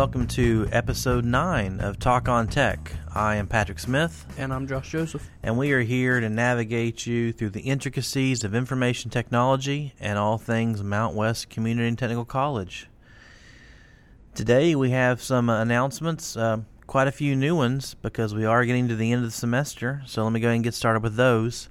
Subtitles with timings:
[0.00, 2.90] Welcome to episode 9 of Talk on Tech.
[3.14, 4.24] I am Patrick Smith.
[4.38, 5.28] And I'm Josh Joseph.
[5.42, 10.38] And we are here to navigate you through the intricacies of information technology and all
[10.38, 12.88] things Mountwest Community and Technical College.
[14.34, 18.88] Today we have some announcements, uh, quite a few new ones because we are getting
[18.88, 20.00] to the end of the semester.
[20.06, 21.68] So let me go ahead and get started with those.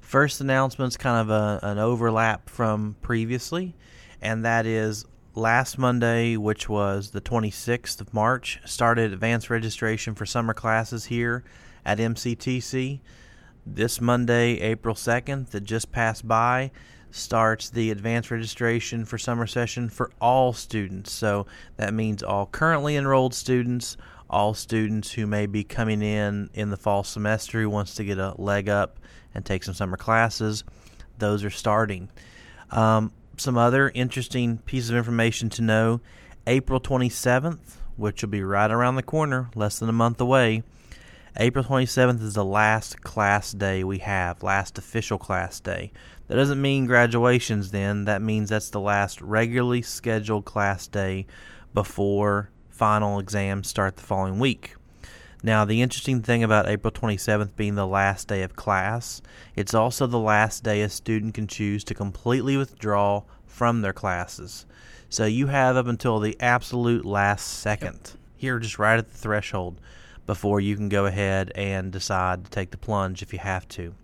[0.00, 3.74] First announcement's kind of a, an overlap from previously,
[4.22, 5.04] and that is
[5.34, 11.44] last Monday, which was the 26th of March, started advanced registration for summer classes here
[11.84, 13.00] at MCTC.
[13.64, 16.70] This Monday, April 2nd, that just passed by,
[17.10, 21.12] starts the advanced registration for summer session for all students.
[21.12, 23.96] So that means all currently enrolled students,
[24.28, 28.18] all students who may be coming in in the fall semester who wants to get
[28.18, 28.98] a leg up
[29.34, 30.64] and take some summer classes.
[31.18, 32.08] Those are starting.
[32.70, 36.00] Um, some other interesting pieces of information to know.
[36.46, 40.62] April 27th, which will be right around the corner, less than a month away.
[41.36, 45.92] April 27th is the last class day we have, last official class day.
[46.26, 51.26] That doesn't mean graduations then, that means that's the last regularly scheduled class day
[51.72, 54.74] before final exams start the following week.
[55.42, 59.22] Now, the interesting thing about April 27th being the last day of class,
[59.56, 64.66] it's also the last day a student can choose to completely withdraw from their classes.
[65.08, 68.16] So you have up until the absolute last second, yep.
[68.36, 69.80] here just right at the threshold,
[70.26, 73.94] before you can go ahead and decide to take the plunge if you have to.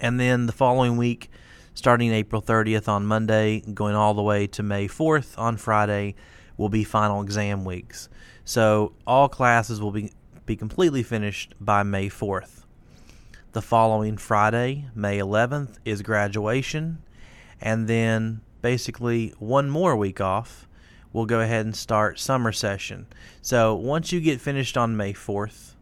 [0.00, 1.30] And then the following week,
[1.74, 6.14] starting April 30th on Monday, going all the way to May 4th on Friday,
[6.56, 8.08] will be final exam weeks.
[8.44, 10.10] So all classes will be
[10.50, 12.64] be completely finished by May 4th.
[13.52, 17.04] The following Friday, May 11th, is graduation,
[17.60, 20.66] and then basically one more week off.
[21.12, 23.06] We'll go ahead and start summer session.
[23.40, 25.74] So once you get finished on May 4th,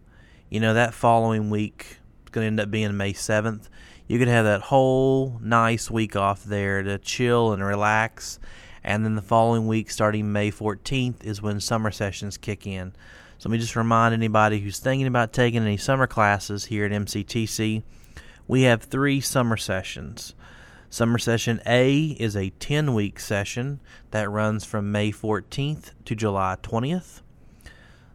[0.50, 1.96] you know, that following week
[2.26, 3.70] is going to end up being May 7th.
[4.06, 8.38] You could have that whole nice week off there to chill and relax.
[8.84, 12.92] And then the following week, starting May 14th, is when summer sessions kick in.
[13.38, 16.90] So let me just remind anybody who's thinking about taking any summer classes here at
[16.90, 17.84] MCTC,
[18.48, 20.34] we have three summer sessions.
[20.90, 23.78] Summer session A is a 10 week session
[24.10, 27.20] that runs from May 14th to July 20th.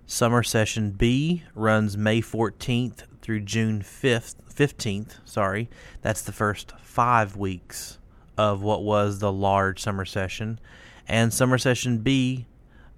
[0.05, 5.19] Summer session B runs May 14th through June 5th, 15th.
[5.23, 5.69] Sorry,
[6.01, 7.97] that's the first five weeks
[8.37, 10.59] of what was the large summer session.
[11.07, 12.45] And summer session B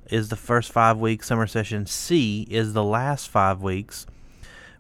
[0.10, 1.28] is the first five weeks.
[1.28, 4.06] Summer session C is the last five weeks,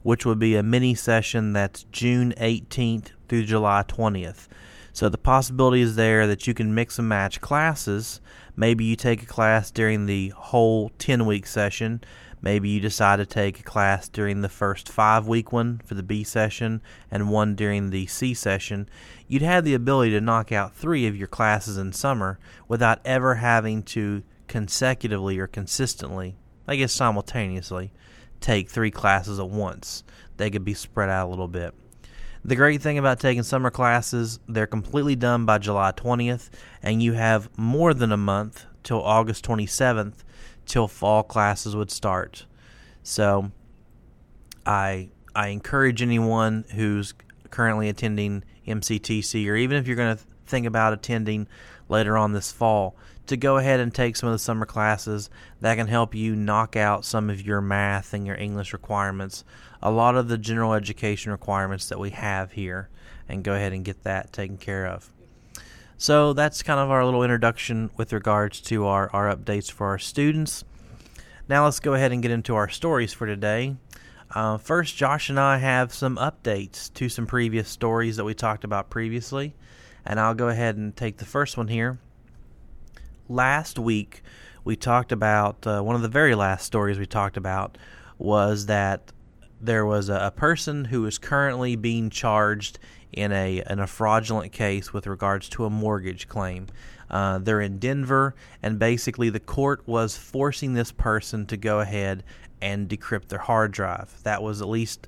[0.03, 4.47] which would be a mini session that's June 18th through July 20th.
[4.93, 8.21] So the possibility is there that you can mix and match classes.
[8.55, 12.01] Maybe you take a class during the whole 10 week session.
[12.41, 16.03] Maybe you decide to take a class during the first five week one for the
[16.03, 18.87] B session and one during the C session.
[19.27, 22.37] You'd have the ability to knock out three of your classes in summer
[22.67, 26.35] without ever having to consecutively or consistently,
[26.67, 27.91] I guess simultaneously,
[28.39, 30.03] take three classes at once.
[30.37, 31.73] They could be spread out a little bit.
[32.43, 36.49] The great thing about taking summer classes, they're completely done by July 20th,
[36.83, 40.23] and you have more than a month till August 27th
[40.65, 42.45] till fall classes would start.
[43.03, 43.51] So
[44.65, 47.13] I I encourage anyone who's
[47.49, 51.47] currently attending MCTC or even if you're going to think about attending
[51.89, 52.95] later on this fall
[53.27, 55.29] to go ahead and take some of the summer classes
[55.61, 59.43] that can help you knock out some of your math and your English requirements,
[59.81, 62.89] a lot of the general education requirements that we have here,
[63.27, 65.11] and go ahead and get that taken care of.
[65.97, 69.99] So that's kind of our little introduction with regards to our, our updates for our
[69.99, 70.63] students.
[71.47, 73.75] Now let's go ahead and get into our stories for today.
[74.31, 78.63] Uh, first, Josh and I have some updates to some previous stories that we talked
[78.63, 79.55] about previously,
[80.05, 81.99] and I'll go ahead and take the first one here
[83.27, 84.21] last week
[84.63, 87.77] we talked about uh, one of the very last stories we talked about
[88.17, 89.11] was that
[89.61, 92.79] there was a, a person who is currently being charged
[93.11, 96.67] in a in a fraudulent case with regards to a mortgage claim.
[97.09, 102.23] Uh, they're in Denver, and basically the court was forcing this person to go ahead
[102.61, 104.11] and decrypt their hard drive.
[104.23, 105.07] That was at least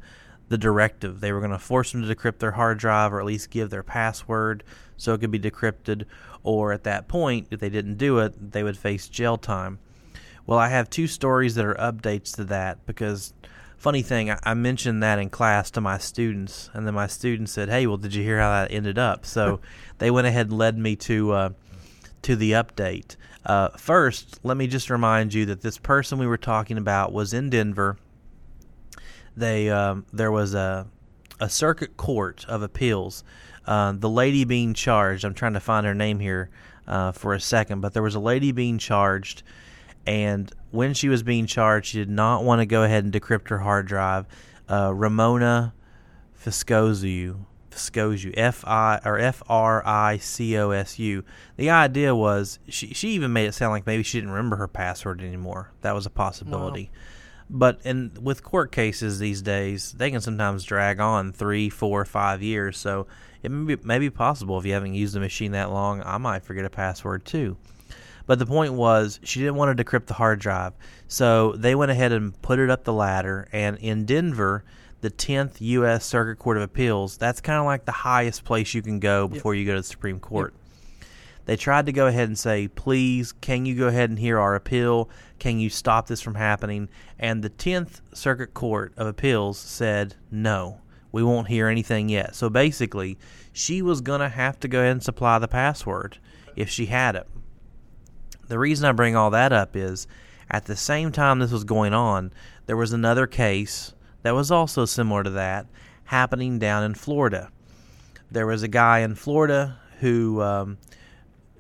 [0.50, 1.20] the directive.
[1.20, 3.70] They were going to force them to decrypt their hard drive, or at least give
[3.70, 4.64] their password
[4.98, 6.06] so it could be decrypted,
[6.44, 9.80] or at that point, if they didn't do it, they would face jail time.
[10.46, 13.34] Well, I have two stories that are updates to that because,
[13.78, 17.52] funny thing, I, I mentioned that in class to my students, and then my students
[17.52, 19.60] said, "Hey, well, did you hear how that ended up?" So
[19.98, 21.50] they went ahead and led me to uh,
[22.22, 23.18] to the update.
[23.46, 27.34] Uh, first, let me just remind you that this person we were talking about was
[27.34, 27.98] in Denver.
[29.38, 30.88] They um, there was a
[31.39, 33.24] a circuit court of appeals.
[33.66, 36.50] Uh, the lady being charged, I'm trying to find her name here
[36.88, 39.44] uh, for a second, but there was a lady being charged,
[40.06, 43.50] and when she was being charged, she did not want to go ahead and decrypt
[43.50, 44.25] her hard drive.
[44.69, 45.74] Uh, Ramona
[46.44, 47.38] Fiscosu,
[47.69, 51.24] Fiscosu, F I or F R I C O S U.
[51.57, 54.68] The idea was she she even made it sound like maybe she didn't remember her
[54.68, 55.72] password anymore.
[55.81, 56.89] That was a possibility.
[56.92, 57.00] Wow.
[57.50, 62.44] But in with court cases these days, they can sometimes drag on three, four, five
[62.44, 62.78] years.
[62.78, 63.08] So
[63.42, 66.18] it may be, may be possible if you haven't used the machine that long, I
[66.18, 67.58] might forget a password too.
[68.26, 70.74] But the point was, she didn't want to decrypt the hard drive.
[71.08, 73.48] So they went ahead and put it up the ladder.
[73.54, 74.66] And in Denver,
[75.00, 76.06] the 10th U.S.
[76.06, 79.56] Circuit Court of Appeals, that's kind of like the highest place you can go before
[79.56, 79.60] yep.
[79.60, 80.54] you go to the Supreme Court.
[80.54, 80.67] Yep.
[81.48, 84.54] They tried to go ahead and say, please, can you go ahead and hear our
[84.54, 85.10] appeal?
[85.40, 86.90] Can you stop this from happening?
[87.18, 90.82] And the 10th Circuit Court of Appeals said, no,
[91.14, 92.36] we won't hear anything yet.
[92.36, 93.18] So basically,
[93.54, 96.18] she was going to have to go ahead and supply the password
[96.58, 97.30] if she had it.
[98.50, 100.06] The reason I bring all that up is
[100.52, 102.34] at the same time this was going on,
[102.66, 105.68] there was another case that was also similar to that
[106.04, 107.50] happening down in Florida.
[108.30, 110.78] There was a guy in Florida who um,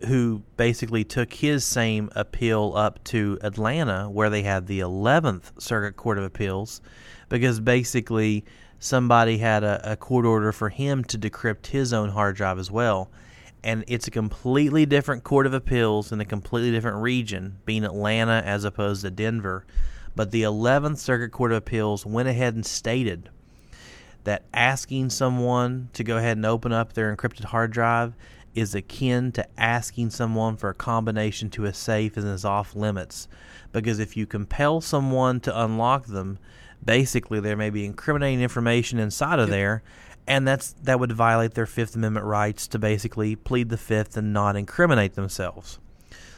[0.05, 5.95] who basically took his same appeal up to Atlanta, where they had the 11th Circuit
[5.95, 6.81] Court of Appeals,
[7.29, 8.45] because basically
[8.79, 12.69] somebody had a, a, court order for him to decrypt his own hard drive as
[12.69, 13.09] well.
[13.63, 18.43] And it's a completely different court of appeals in a completely different region, being Atlanta
[18.45, 19.65] as opposed to Denver.
[20.15, 23.29] But the 11th Circuit Court of Appeals went ahead and stated
[24.23, 28.13] that asking someone to go ahead and open up their encrypted hard drive
[28.57, 33.27] is akin to asking someone for a combination to a safe and is off limits.
[33.71, 36.39] Because if you compel someone to unlock them,
[36.83, 39.83] basically there may be incriminating information inside of there,
[40.25, 44.33] and that's that would violate their Fifth Amendment rights to basically plead the Fifth and
[44.33, 45.79] not incriminate themselves.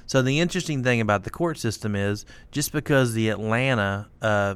[0.06, 4.56] So the interesting thing about the court system is just because the Atlanta uh,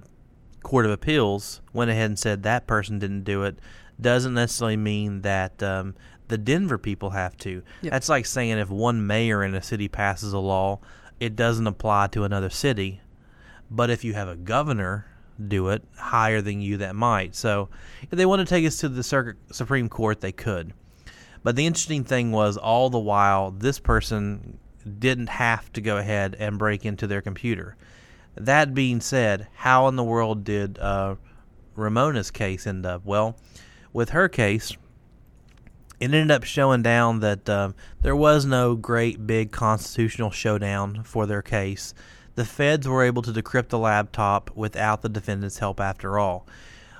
[0.63, 3.59] Court of Appeals went ahead and said that person didn't do it,
[4.01, 5.95] doesn't necessarily mean that um,
[6.27, 7.63] the Denver people have to.
[7.81, 7.91] Yep.
[7.91, 10.79] That's like saying if one mayor in a city passes a law,
[11.19, 13.01] it doesn't apply to another city.
[13.69, 15.05] But if you have a governor
[15.47, 17.35] do it higher than you, that might.
[17.35, 17.69] So
[18.03, 20.73] if they want to take us to the circuit, Supreme Court, they could.
[21.43, 24.59] But the interesting thing was, all the while, this person
[24.99, 27.75] didn't have to go ahead and break into their computer.
[28.35, 31.15] That being said, how in the world did uh,
[31.75, 33.05] Ramona's case end up?
[33.05, 33.37] Well,
[33.91, 34.75] with her case,
[36.03, 41.25] it ended up showing down that um, there was no great big constitutional showdown for
[41.25, 41.94] their case.
[42.35, 46.45] The feds were able to decrypt the laptop without the defendant's help after all.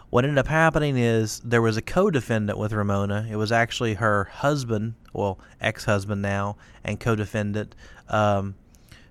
[0.10, 3.28] What ended up happening is there was a co defendant with Ramona.
[3.30, 7.76] It was actually her husband, well, ex husband now, and co defendant,
[8.08, 8.56] um,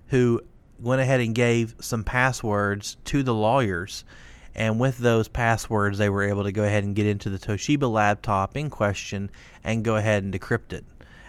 [0.07, 0.41] who
[0.79, 4.05] went ahead and gave some passwords to the lawyers
[4.55, 7.91] and with those passwords, they were able to go ahead and get into the Toshiba
[7.91, 9.31] laptop in question
[9.63, 10.85] and go ahead and decrypt it.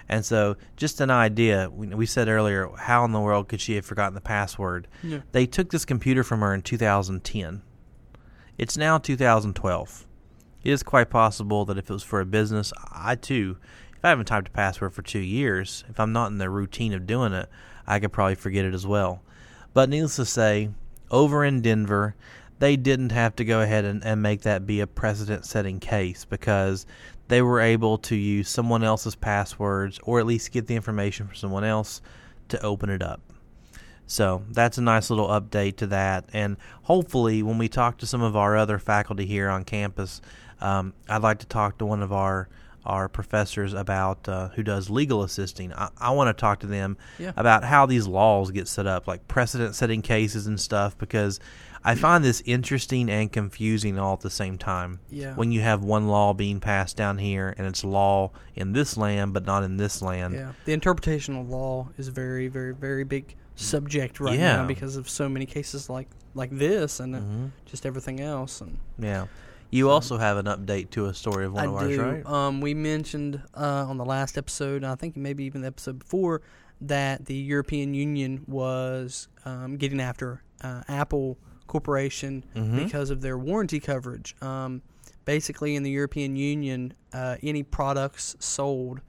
[0.09, 3.87] And so, just an idea, we said earlier, how in the world could she have
[3.87, 4.87] forgotten the password?
[5.03, 5.21] Yeah.
[5.33, 7.63] They took this computer from her in 2010.
[8.59, 10.07] It's now 2012.
[10.63, 13.57] It is quite possible that if it was for a business, I too,
[13.97, 16.93] if I haven't typed a password for two years, if I'm not in the routine
[16.93, 17.49] of doing it,
[17.87, 19.23] I could probably forget it as well.
[19.73, 20.69] But needless to say,
[21.11, 22.15] over in Denver,
[22.59, 26.25] they didn't have to go ahead and, and make that be a precedent setting case
[26.25, 26.87] because
[27.29, 31.37] they were able to use someone else's passwords or at least get the information from
[31.37, 32.01] someone else
[32.49, 33.21] to open it up.
[34.07, 36.27] So that's a nice little update to that.
[36.33, 40.21] And hopefully, when we talk to some of our other faculty here on campus,
[40.61, 42.49] um, I'd like to talk to one of our
[42.85, 45.73] our professors about uh, who does legal assisting.
[45.73, 47.33] I, I want to talk to them yeah.
[47.35, 51.41] about how these laws get set up, like precedent setting cases and stuff, because
[51.85, 55.01] I find this interesting and confusing all at the same time.
[55.11, 55.35] Yeah.
[55.35, 59.35] When you have one law being passed down here and it's law in this land
[59.35, 60.35] but not in this land.
[60.35, 60.53] Yeah.
[60.65, 64.57] The interpretation of law is a very, very, very big subject right yeah.
[64.57, 67.47] now because of so many cases like like this and mm-hmm.
[67.67, 69.27] just everything else and yeah.
[69.71, 72.01] You so, also have an update to a story of one I of do.
[72.01, 72.27] ours, right?
[72.27, 75.99] Um, we mentioned uh, on the last episode, and I think maybe even the episode
[75.99, 76.43] before,
[76.81, 82.85] that the European Union was um, getting after uh, Apple Corporation mm-hmm.
[82.85, 84.35] because of their warranty coverage.
[84.43, 84.83] Um,
[85.25, 89.01] basically, in the European Union, uh, any products sold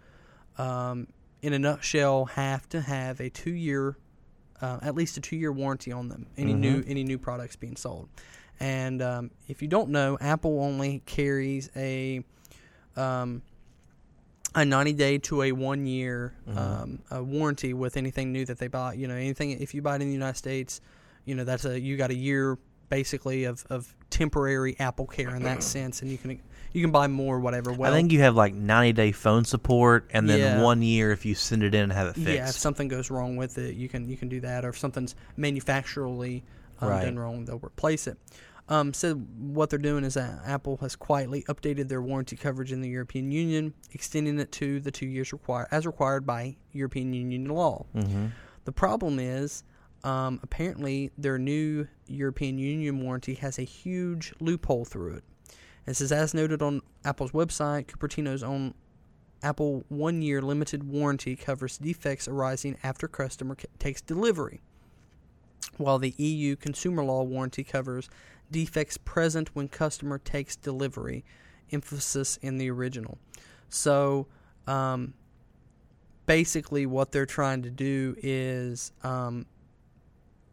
[0.58, 1.08] um,
[1.42, 3.98] in a nutshell, have to have a two year,
[4.62, 6.28] uh, at least a two year warranty on them.
[6.38, 6.60] Any Mhm.
[6.60, 8.08] new any new products being sold.
[8.60, 12.24] And um, if you don't know, Apple only carries a
[12.96, 13.42] um,
[14.56, 16.58] a 90 day to a one year Mhm.
[16.58, 18.94] um, a warranty with anything new that they buy.
[18.94, 20.80] You know, anything if you buy it in the United States,
[21.26, 22.58] you know that's a you got a year
[22.90, 26.40] basically of, of temporary Apple Care in that sense, and you can
[26.72, 27.72] you can buy more whatever.
[27.74, 30.62] Well, I think you have like 90 day phone support, and then Yeah.
[30.62, 32.30] one year if you send it in and have it fixed.
[32.30, 34.78] yeah, if something goes wrong with it, you can you can do that, or if
[34.78, 36.44] something's manufacturally
[36.80, 37.02] um, Right.
[37.06, 38.18] done wrong, they'll replace it.
[38.68, 42.82] Um, so what they're doing is that Apple has quietly updated their warranty coverage in
[42.82, 47.46] the European Union, extending it to the two years required as required by European Union
[47.46, 47.86] law.
[47.94, 48.28] hmm
[48.66, 49.64] The problem is,
[50.06, 55.24] um, apparently, their new European Union warranty has a huge loophole through it.
[55.88, 58.76] It says, as noted on Apple's website, Cupertino's own
[59.42, 64.62] Apple one year limited warranty covers defects arising after customer ca- takes delivery,
[65.78, 68.08] while the EU consumer law warranty covers
[68.52, 71.26] defects present when customer takes delivery,
[71.72, 73.18] emphasis in the original.
[73.70, 74.28] So,
[74.68, 75.16] um,
[76.28, 79.46] basically what they're trying to do is um,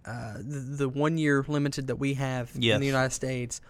[0.05, 3.61] uh, the, the one year limited that we have in the United States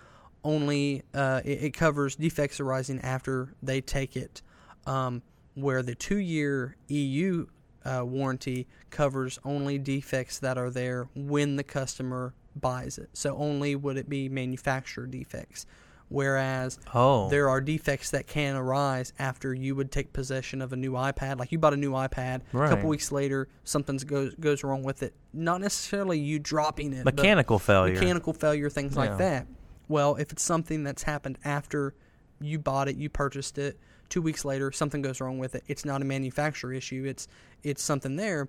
[0.44, 4.42] only uh, it, it covers defects arising after they take it,
[4.86, 5.22] um,
[5.54, 7.46] where the two year EU
[7.84, 13.10] uh, warranty covers only defects that are there when the customer buys it.
[13.12, 15.66] So only would it be manufacturer defects.
[16.12, 20.76] Whereas Oh, there are defects that can arise after you would take possession of a
[20.76, 21.38] new iPad.
[21.38, 25.02] Like you bought a new iPad, a couple weeks later, something goes goes wrong with
[25.02, 25.14] it.
[25.32, 27.94] Not necessarily you dropping it, mechanical failure.
[27.94, 29.00] mechanical failure, things Yeah.
[29.00, 29.46] like that.
[29.88, 31.94] Well, if it's something that's happened after
[32.40, 33.78] you bought it, you purchased it,
[34.08, 35.64] two weeks later, something goes wrong with it.
[35.68, 37.04] It's not a manufacturer issue.
[37.06, 37.26] It's
[37.62, 38.48] it's something there.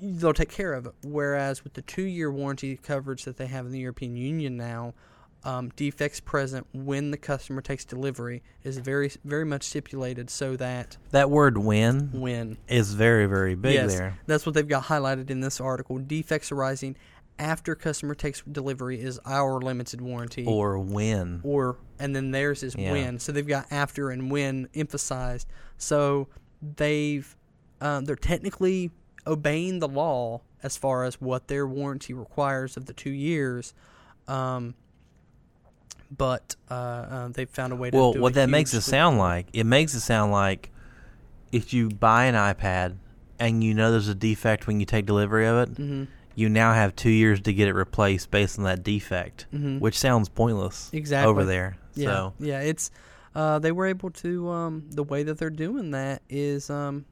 [0.00, 0.92] They'll take care of it.
[1.04, 4.92] Whereas with the two year warranty coverage that they have in the European Union now,
[5.46, 10.96] um, defects present when the customer takes delivery is very very much stipulated so that
[11.12, 14.18] that word "when" when is very very big yes, there.
[14.26, 15.98] that's what they've got highlighted in this article.
[15.98, 16.96] Defects arising
[17.38, 21.40] after customer takes delivery is our limited warranty, Or when.
[21.44, 22.90] or and then theirs is Yeah.
[22.92, 23.18] when.
[23.20, 25.46] So they've got after and when emphasized.
[25.78, 26.28] So
[26.60, 27.36] they've
[27.80, 28.90] um, they're technically
[29.26, 33.74] obeying the law as far as what their warranty requires of the two years.
[34.26, 34.74] Um,
[36.10, 39.48] but uh, uh, they've found a way to Well, what that makes it sound like,
[39.52, 40.70] it makes it sound like
[41.52, 42.96] if you buy an iPad
[43.38, 46.06] and you know there's a defect when you take delivery of it, Mhm.
[46.34, 49.80] you now have two years to get it replaced based on that defect, Mhm.
[49.80, 51.30] which sounds pointless Exactly.
[51.30, 51.76] over there.
[51.94, 52.90] Yeah, So, yeah, it's
[53.34, 57.04] uh, they were able to um, the way that they're doing that is um,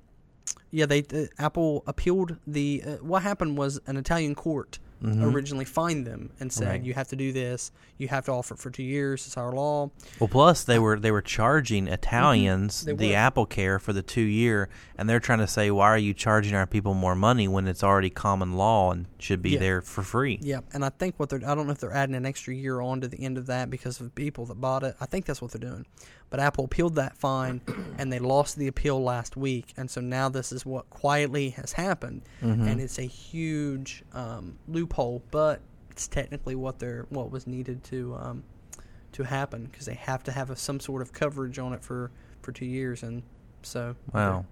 [0.70, 5.32] yeah they uh, Apple appealed the uh, what happened was an Italian court mhm.
[5.34, 6.82] originally fined them and said Right.
[6.84, 9.52] you have to do this you have to offer it for two years it's our
[9.52, 12.96] law well, plus they were they were charging Italians Mm-hmm.
[12.96, 13.14] The.
[13.14, 16.54] Apple Care for the two year, and they're trying to say, why are you charging
[16.54, 19.58] our people more money when it's already common law and should be Yeah.
[19.60, 20.38] there for free?
[20.42, 22.80] yeah and I think what they're I don't know if they're adding an extra year
[22.80, 25.40] on to the end of that because of people that bought it I think that's
[25.42, 25.86] what they're doing
[26.30, 27.60] but Apple appealed that fine
[27.98, 31.72] and they lost the appeal last week and so now this is what quietly has
[31.72, 32.66] happened Mhm.
[32.68, 38.16] and it's a huge um, loophole, but it's technically what they're what was needed to
[38.16, 38.42] um,
[39.12, 42.10] to happen because they have to have a, some sort of coverage on it for
[42.42, 43.22] for two years, and
[43.62, 44.44] so Wow.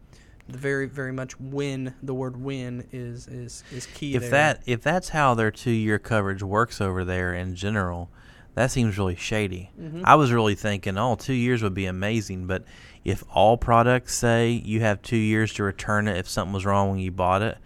[0.47, 4.15] the, the very very much win the word win is is is key.
[4.15, 4.31] if there.
[4.31, 8.09] that if that's how their two year coverage works over there in general,
[8.55, 9.71] that seems really shady.
[9.81, 10.03] Mhm.
[10.05, 12.65] I was really thinking, oh, two years would be amazing, but
[13.05, 16.91] if all products say you have two years to return it if something was wrong
[16.91, 17.59] when you bought it,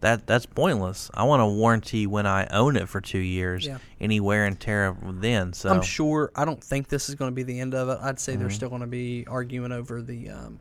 [0.00, 1.10] that that's pointless.
[1.12, 3.78] I want a warranty when I own it for two years, Yeah.
[4.00, 5.52] any wear and tear then.
[5.52, 7.98] So I'm sure I don't think this is going to be the end of it.
[8.00, 8.52] I'd say they're Mhm.
[8.52, 10.60] still going to be arguing over the um,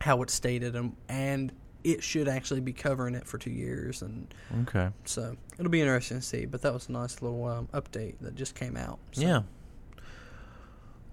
[0.00, 1.52] how it's stated and and
[1.84, 4.26] it should actually be covering it for two years and
[4.62, 6.44] okay, So it'll be interesting to see.
[6.44, 8.98] But that was a nice little um, update that just came out.
[9.12, 9.20] So.
[9.22, 9.42] yeah.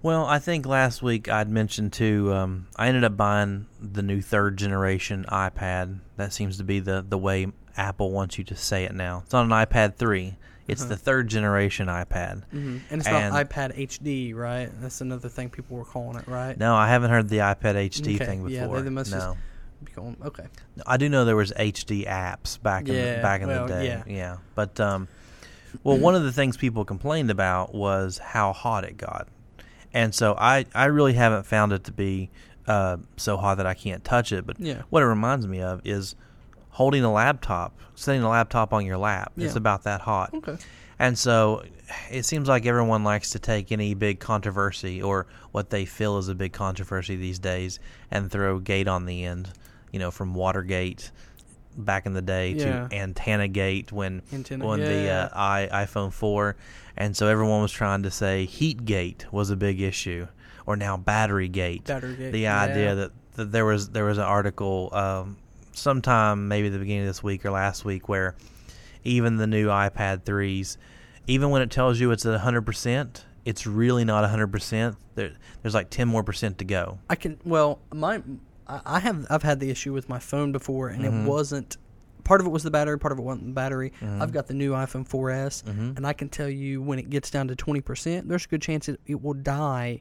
[0.02, 2.32] Well, I think last week I'd mentioned too.
[2.32, 6.00] Um, I ended up buying the new third generation iPad.
[6.16, 7.46] That seems to be the the way
[7.76, 9.22] Apple wants you to say it now.
[9.24, 10.36] It's on an iPad three.
[10.68, 10.90] It's Uh-huh.
[10.90, 12.44] the third generation iPad.
[12.50, 14.68] hmm And it's And- not iPad HD, right?
[14.80, 16.58] That's another thing people were calling it, right?
[16.58, 18.50] No, I haven't heard the iPad HD Okay, thing before.
[18.50, 19.36] yeah, they- they must just- no,
[19.94, 20.44] Calling- okay.
[20.86, 23.86] I do know there was HD apps back in the, back in well, the day.
[23.86, 24.02] yeah.
[24.06, 24.36] yeah.
[24.54, 25.08] but um,
[25.82, 29.28] well, one of the things people complained about was how hot it got,
[29.92, 32.30] and so I I really haven't found it to be
[32.66, 34.46] uh, so hot that I can't touch it.
[34.46, 34.82] But Yeah.
[34.90, 36.14] what it reminds me of is
[36.70, 39.32] holding a laptop, setting a laptop on your lap.
[39.36, 40.34] It's about that hot.
[40.34, 40.56] Okay.
[40.98, 41.62] And so
[42.10, 46.28] it seems like everyone likes to take any big controversy or what they feel is
[46.28, 47.78] a big controversy these days
[48.10, 49.50] and throw gate on the end,
[49.92, 51.10] you know, from Watergate
[51.76, 52.88] back in the day Yeah.
[52.88, 56.56] to Antenna Gate when Antenna, when the uh, i iPhone 4
[56.96, 60.26] and so everyone was trying to say heat gate was a big issue
[60.64, 61.84] or now battery gate.
[61.84, 62.60] Battery gate, The yeah.
[62.62, 65.36] idea that, that there was there was an article um,
[65.72, 68.34] sometime maybe the beginning of this week or last week where
[69.04, 70.78] even the new iPad 3s,
[71.26, 74.96] even when it tells you it's at 100%, it's really not 100%.
[75.14, 76.98] There, there's like 10 more percent to go.
[77.10, 77.38] I can.
[77.44, 78.22] Well, my
[78.68, 81.24] I I have I've had the issue with my phone before, and Mhm.
[81.24, 81.76] it wasn't.
[82.24, 82.98] Part of it was the battery.
[82.98, 83.92] Part of it wasn't the battery.
[84.02, 84.20] Mhm.
[84.20, 85.96] I've got the new iPhone 4S, Mhm.
[85.96, 88.62] and I can tell you when it gets down to 20 percent, there's a good
[88.62, 90.00] chance it, it will die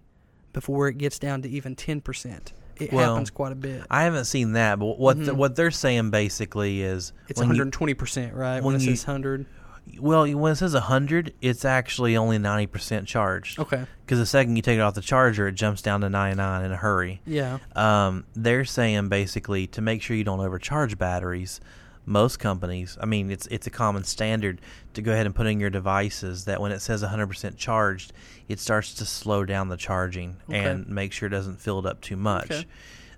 [0.53, 2.53] before it gets down to even 10 percent.
[2.77, 3.83] It Well, happens quite a bit.
[3.89, 5.37] I haven't seen that, but what the, Mhm.
[5.37, 8.55] what they're saying basically is It's 120 percent, right?
[8.55, 9.45] when When, it you- says 100.
[9.99, 13.59] Well, when it says 100, it's actually only 90% charged.
[13.59, 13.85] Okay.
[14.05, 16.71] Because the second you take it off the charger, it jumps down to 99 in
[16.71, 17.21] a hurry.
[17.25, 17.59] Yeah.
[17.75, 21.59] Um, they're saying basically to make sure you don't overcharge batteries.
[22.07, 24.61] Most companies, I mean, it's it's a common standard
[24.93, 28.13] to go ahead and put in your devices that when it says 100% charged,
[28.47, 30.59] it starts to slow down the charging Okay.
[30.65, 32.51] and make sure it doesn't fill it up too much.
[32.51, 32.65] Okay.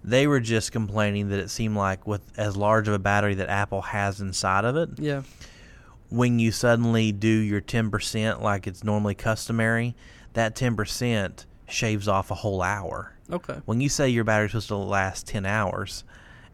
[0.06, 3.50] They were just complaining that it seemed like with as large of a battery that
[3.50, 5.24] Apple has inside of it, Yeah.
[6.10, 9.96] When you suddenly do your 10% like it's normally customary,
[10.34, 13.14] that 10% shaves off a whole hour.
[13.32, 13.60] Okay.
[13.66, 16.04] When you say your battery's supposed to last 10 hours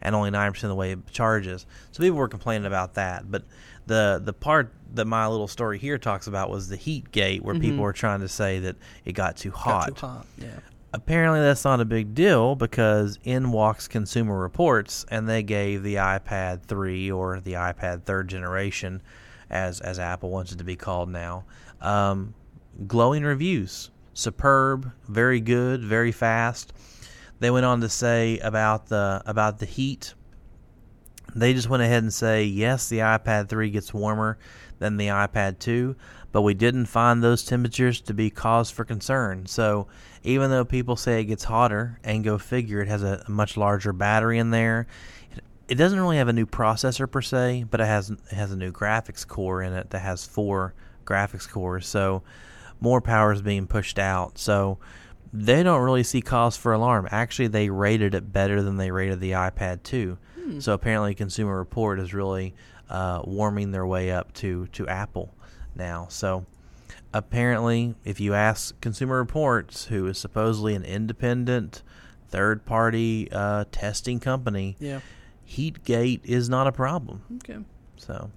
[0.00, 1.66] and only 9% of the way it charges.
[1.92, 3.30] So people were complaining about that.
[3.30, 3.44] But
[3.86, 7.54] the the part that my little story here talks about was the heat gate where
[7.54, 7.60] Mhm.
[7.60, 9.88] people were trying to say that it got too hot.
[9.88, 10.26] Got too hot.
[10.38, 10.58] Yeah.
[10.92, 15.96] Apparently that's not a big deal because in walks Consumer Reports and they gave the
[15.96, 19.02] iPad 3 or the iPad third generation
[19.54, 21.44] as as Apple wants it to be called now.
[21.80, 22.34] Um,
[22.86, 23.90] glowing reviews.
[24.12, 26.72] Superb, very good, very fast.
[27.40, 30.14] They went on to say about the about the heat.
[31.34, 34.38] They just went ahead and say yes, the iPad 3 gets warmer
[34.78, 35.96] than the iPad 2,
[36.30, 39.46] but we didn't find those temperatures to be cause for concern.
[39.46, 39.88] So
[40.22, 43.92] even though people say it gets hotter, and go figure, it has a, much larger
[43.92, 44.86] battery in there.
[45.68, 48.56] It doesn't really have a new processor per se, but it has it has a
[48.56, 50.74] new graphics core in it that has four
[51.04, 51.86] graphics cores.
[51.86, 52.22] So
[52.80, 54.38] more power is being pushed out.
[54.38, 54.78] So
[55.32, 57.08] they don't really see cause for alarm.
[57.10, 60.18] Actually, they rated it better than they rated the iPad 2.
[60.60, 62.54] So apparently, Consumer Report is really
[62.90, 65.34] uh, warming their way up to, to Apple
[65.74, 66.06] now.
[66.10, 66.44] So
[67.14, 71.82] apparently, if you ask Consumer Reports, who is supposedly an independent
[72.28, 75.00] third party uh, testing company, Yeah.
[75.56, 77.22] Heatgate is not a problem.
[77.36, 77.58] Okay.
[77.96, 78.30] So,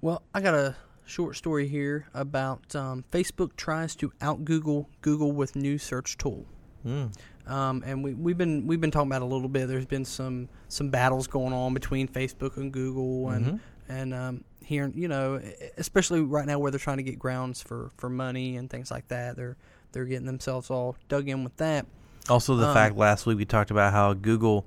[0.00, 5.32] Well, I got a short story here about um, Facebook tries to out Google Google
[5.32, 6.44] with new search tool.
[6.86, 7.12] mm,
[7.46, 9.68] Um, and we, we've been we've been talking about it a little bit.
[9.68, 13.60] There's been some some battles going on between Facebook and Google, and Mhm.
[13.88, 15.40] and um, here you know,
[15.76, 19.06] especially right now where they're trying to get grounds for, for money and things like
[19.08, 19.36] that.
[19.36, 19.56] They're
[19.92, 21.86] they're getting themselves all dug in with that.
[22.28, 24.66] Also the Um, fact last week we talked about how Google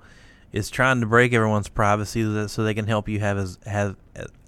[0.51, 3.95] is trying to break everyone's privacy so they can help you have as have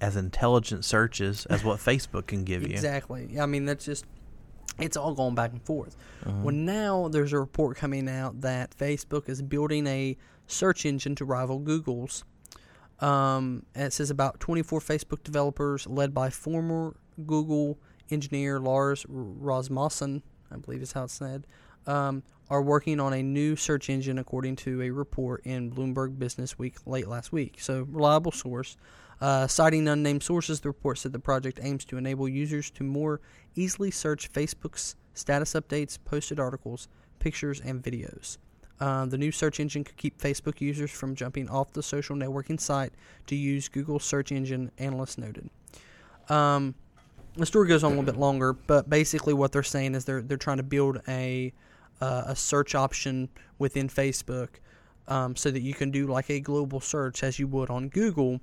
[0.00, 2.70] as intelligent searches as what Facebook can give you.
[2.70, 3.38] Exactly.
[3.40, 4.04] I mean, that's just
[4.78, 5.96] it's all going back and forth.
[6.24, 6.42] Mhm.
[6.42, 10.16] Well, now there's a report coming out that Facebook is building a
[10.46, 12.24] search engine to rival Google's.
[13.00, 17.78] Um, and it says about 24 Facebook developers, led by former Google
[18.10, 21.46] engineer Lars Rasmussen, I believe is how it's said,
[21.88, 26.58] um, are working on a new search engine, according to a report in Bloomberg Business
[26.58, 27.56] Week late last week.
[27.58, 28.76] So, reliable source.
[29.20, 33.20] Uh, citing unnamed sources, the report said the project aims to enable users to more
[33.56, 36.86] easily search Facebook's status updates, posted articles,
[37.18, 38.38] pictures, and videos.
[38.80, 42.60] Uh, the new search engine could keep Facebook users from jumping off the social networking
[42.60, 42.92] site
[43.26, 45.50] to use Google search engine, analysts noted.
[46.28, 46.76] Um,
[47.36, 50.22] the story goes on a little bit longer, but basically what they're saying is they're
[50.22, 51.52] they're trying to build a
[52.00, 54.48] uh, a search option within Facebook
[55.08, 58.40] um, so that you can do like a global search as you would on Google,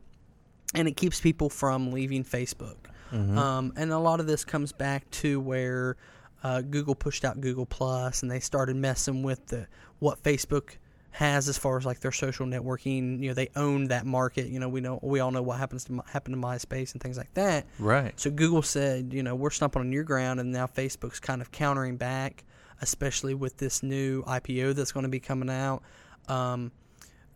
[0.74, 2.78] and it keeps people from leaving Facebook.
[3.12, 3.38] Mhm.
[3.38, 5.96] Um, and a lot of this comes back to where
[6.44, 9.68] uh, Google pushed out Google Plus, and they started messing with the
[10.00, 10.78] what Facebook
[11.12, 13.20] has as far as like their social networking.
[13.22, 14.48] You know, they own that market.
[14.48, 17.18] You know, we know we all know what happens to happened to MySpace and things
[17.18, 17.66] like that.
[17.80, 18.20] right.
[18.20, 21.52] So Google said, you know, we're stomping on your ground, and now Facebook's kind of
[21.52, 22.44] countering back.
[22.82, 25.84] Especially with this new IPO that's going to be coming out.
[26.28, 26.72] Um,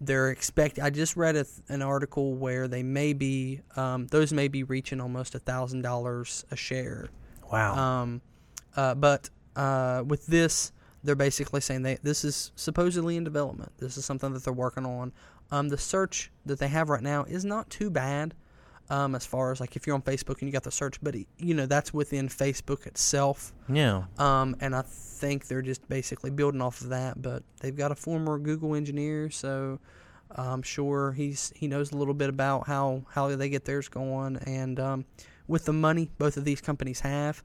[0.02, 0.80] they're expect.
[0.80, 5.02] I just read a, an article where they may be um, those may be reaching
[5.02, 7.10] almost a thousand dollars a share.
[7.52, 7.75] Wow.
[7.75, 8.21] Um,
[8.75, 10.71] uh, but uh, with this,
[11.04, 13.71] they're basically saying they this is supposedly in development.
[13.78, 15.12] This is something that they're working on.
[15.52, 18.36] Um, the search that they have right now is not too bad.
[18.91, 21.15] Um, as far as like if you're on Facebook and you got the search, but
[21.38, 23.54] you know that's within Facebook itself.
[23.71, 24.06] yeah.
[24.17, 27.21] Um, and I think they're just basically building off of that.
[27.21, 29.80] But they've got a former Google engineer, so
[30.32, 34.38] I'm sure he's he knows a little bit about how how they get theirs going.
[34.38, 35.06] And um,
[35.47, 37.43] with the money both of these companies have,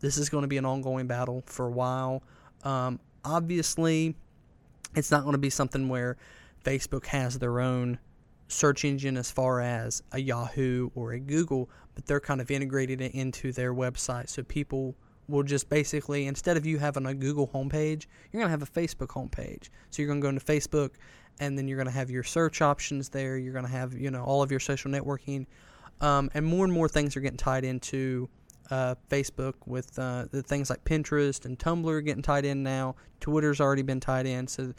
[0.00, 2.22] this is going to be an ongoing battle for a while.
[2.62, 4.14] Um, obviously,
[4.94, 6.16] it's not going to be something where
[6.64, 7.98] Facebook has their own
[8.48, 13.00] search engine as far as a Yahoo or a Google, but they're kind of integrated
[13.00, 14.28] into their website.
[14.28, 14.94] So people
[15.28, 18.66] will just basically, instead of you having a Google homepage, you're going to have a
[18.66, 19.70] Facebook homepage.
[19.90, 20.90] So you're going to go into Facebook
[21.40, 23.38] and then you're going to have your search options there.
[23.38, 25.46] You're going to have, you know, all of your social networking.
[26.00, 28.28] Um, and more and more things are getting tied into
[28.70, 32.96] uh, Facebook with uh, the things like Pinterest and Tumblr getting tied in now.
[33.20, 34.46] Twitter's already been tied in.
[34.46, 34.74] So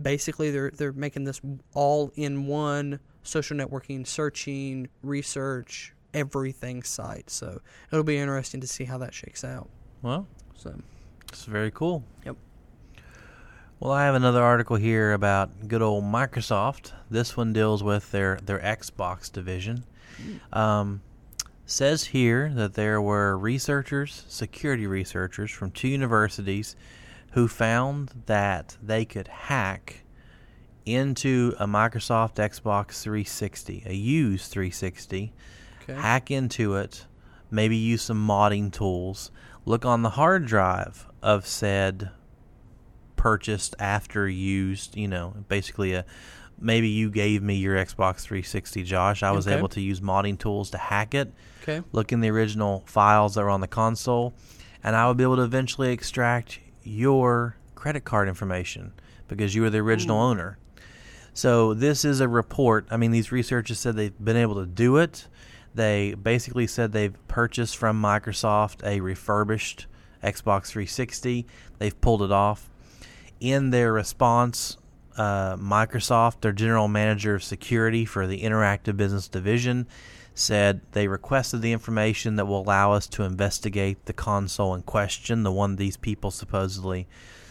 [0.00, 1.40] basically they're they're making this
[1.74, 7.30] all in one social networking, searching, research, everything site.
[7.30, 9.68] So it'll be interesting to see how that shakes out.
[10.02, 10.26] Well,
[10.56, 10.74] So
[11.28, 12.02] it's very cool.
[12.24, 12.36] Yep.
[13.80, 16.92] Well, I have another article here about good old Microsoft.
[17.10, 19.84] This one deals with their their Xbox division.
[20.52, 21.00] Um,
[21.66, 26.76] says here that there were researchers, security researchers from two universities,
[27.32, 30.04] who found that they could hack
[30.84, 35.32] into a Microsoft Xbox 360, a used 360,
[35.82, 35.94] okay.
[35.94, 37.06] hack into it,
[37.50, 39.30] maybe use some modding tools,
[39.64, 42.10] look on the hard drive of said
[43.16, 46.04] purchased after used, you know, basically a
[46.58, 49.22] maybe you gave me your Xbox 360, Josh.
[49.22, 49.56] I was Okay.
[49.56, 51.82] able to use modding tools to hack it, Okay.
[51.92, 54.32] look in the original files that were on the console,
[54.82, 58.92] and I would be able to eventually extract your credit card information
[59.28, 60.30] because you were the original Ooh.
[60.30, 60.58] owner.
[61.34, 62.86] So this is a report.
[62.90, 65.28] I mean, these researchers said they've been able to do it.
[65.74, 69.86] They basically said they've purchased from Microsoft a refurbished
[70.22, 71.46] Xbox 360.
[71.78, 72.68] They've pulled it off.
[73.40, 74.76] In their response,
[75.16, 79.86] uh, Microsoft, their general manager of security for the Interactive Business Division,
[80.34, 85.42] said they requested the information that will allow us to investigate the console in question,
[85.42, 87.06] the one these people supposedly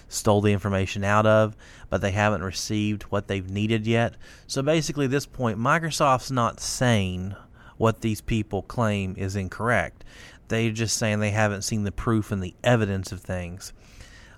[0.09, 1.55] stole the information out of,
[1.89, 4.15] but they haven't received what they've needed yet.
[4.47, 7.35] So basically, at this point, Microsoft's not saying
[7.77, 10.03] what these people claim is incorrect.
[10.49, 13.71] They're just saying they haven't seen the proof and the evidence of things.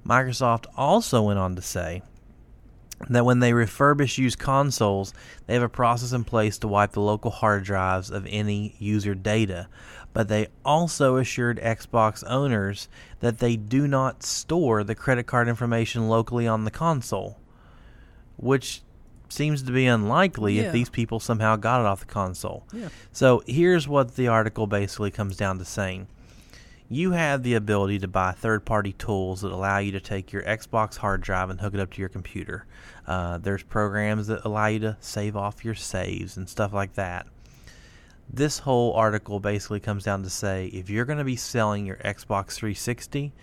[0.05, 2.03] Microsoft also went on to say
[3.09, 5.13] that when they refurbish used consoles,
[5.47, 9.15] they have a process in place to wipe the local hard drives of any user
[9.15, 9.67] data.
[10.13, 12.87] But they also assured Xbox owners
[13.19, 17.39] that they do not store the credit card information locally on the console,
[18.37, 18.81] which
[19.29, 20.63] seems to be unlikely Yeah.
[20.63, 22.63] if these people somehow got it off the console.
[22.71, 22.89] Yeah.
[23.11, 26.07] So here's what the article basically comes down to saying.
[26.93, 30.43] You have the ability to buy third party tools that allow you to take your
[30.43, 32.65] Xbox hard drive and hook it up to your computer.
[33.07, 37.25] Uh, there's programs that allow you to save off your saves and stuff like that.
[38.31, 41.97] This whole article basically comes down to say if you're going to be selling your
[41.97, 43.33] Xbox 360,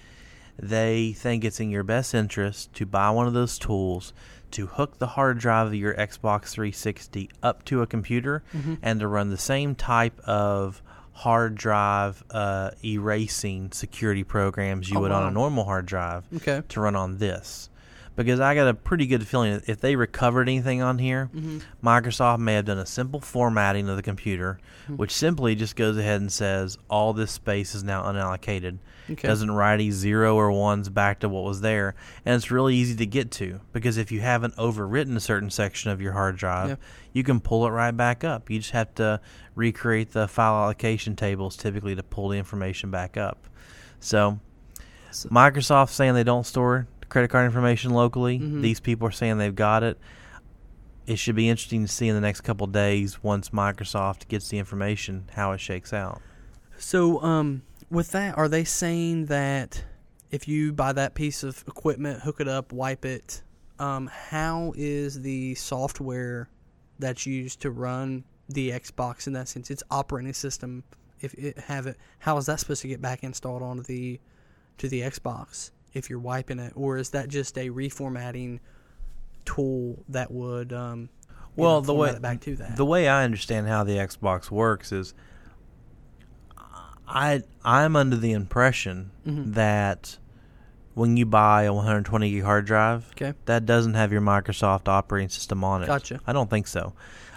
[0.58, 4.12] they think it's in your best interest to buy one of those tools
[4.52, 8.74] to hook the hard drive of your Xbox 360 up to a computer Mm-hmm.
[8.82, 10.82] and to run the same type of
[11.20, 16.62] hard drive uh, erasing security programs you Oh, would on a normal hard drive Okay.
[16.70, 17.68] to run on this.
[18.16, 21.59] Because I got a pretty good feeling that if they recovered anything on here, Mm-hmm.
[21.87, 24.96] Microsoft may have done a simple formatting of the computer, Hmm.
[24.96, 28.78] which simply just goes ahead and says all this space is now unallocated.
[29.11, 29.26] Okay.
[29.26, 32.94] Doesn't write any zero or ones back to what was there, and it's really easy
[32.96, 36.68] to get to because if you haven't overwritten a certain section of your hard drive,
[36.70, 36.76] Yeah.
[37.12, 38.48] you can pull it right back up.
[38.50, 39.20] You just have to
[39.61, 43.46] recreate the file allocation tables typically to pull the information back up.
[44.01, 44.40] So,
[45.12, 48.38] So- Microsoft saying they don't store credit card information locally.
[48.38, 48.62] Mhm.
[48.62, 49.99] These people are saying they've got it.
[51.07, 54.59] It should be interesting to see in the next couple days once Microsoft gets the
[54.59, 56.23] information how it shakes out.
[56.79, 59.85] So, um, with that, are they saying that
[60.31, 63.42] if you buy that piece of equipment, hook it up, wipe it,
[63.81, 66.49] um, how is the software
[67.01, 70.82] that's used to run the Xbox in that sense, its operating system,
[71.20, 74.20] if it have it, how is that supposed to get back installed onto the
[74.78, 75.70] to the Xbox?
[75.92, 78.60] if you're wiping it, or is that just a reformatting
[79.44, 81.08] tool that would um,
[81.56, 82.76] Well, know, the way back to that?
[82.76, 85.14] the way I understand how the Xbox works is,
[87.08, 89.54] I I'm under the impression Mhm.
[89.54, 90.16] that
[90.94, 93.34] when you buy a 120 gig hard drive, Okay.
[93.46, 95.86] that doesn't have your Microsoft operating system on it.
[95.86, 96.20] Gotcha.
[96.26, 96.92] I don't think so.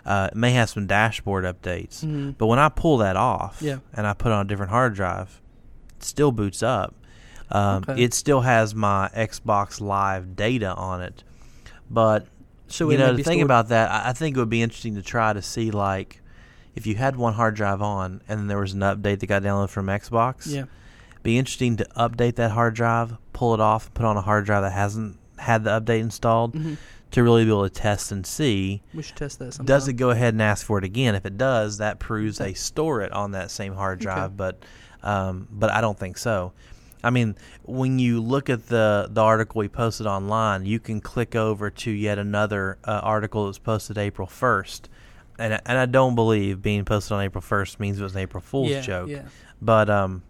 [0.06, 2.36] Uh, it may have some dashboard updates, Mhm.
[2.38, 3.78] but when I pull that off Yeah.
[3.94, 5.40] and I put on a different hard drive,
[5.98, 6.94] it still boots up.
[7.52, 8.04] Um, Okay.
[8.04, 11.24] It still has my Xbox Live data on it,
[11.90, 12.28] but
[12.68, 15.02] so you know, the thing about that, I I think it would be interesting to
[15.02, 16.22] try to see like
[16.76, 19.44] if you had one hard drive on and then there was an update that got
[19.44, 20.48] downloaded from Xbox.
[20.48, 20.64] yeah,
[21.22, 24.64] Be interesting to update that hard drive, pull it off, put on a hard drive
[24.64, 26.78] that hasn't had the update installed Mhm.
[27.14, 29.54] To really be able to test and see we should test that.
[29.54, 29.66] Sometime.
[29.66, 31.16] does it go ahead and ask for it again?
[31.16, 34.04] If it does, that proves they store it on that same hard Okay.
[34.06, 34.36] drive.
[34.38, 34.62] But
[35.02, 36.54] um, but I don't think so.
[37.06, 41.36] I mean, when you look at the the article we posted online, you can click
[41.36, 44.90] over to yet another uh, article that was posted April first,
[45.38, 48.22] and I- and I don't believe being posted on April first means it was an
[48.22, 49.10] April Fool's yeah, joke.
[49.10, 49.24] Yeah.
[49.62, 50.24] But um,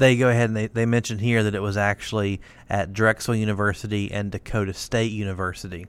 [0.00, 4.10] they go ahead and they, they mention here that it was actually at Drexel University
[4.10, 5.86] and Dakota State University,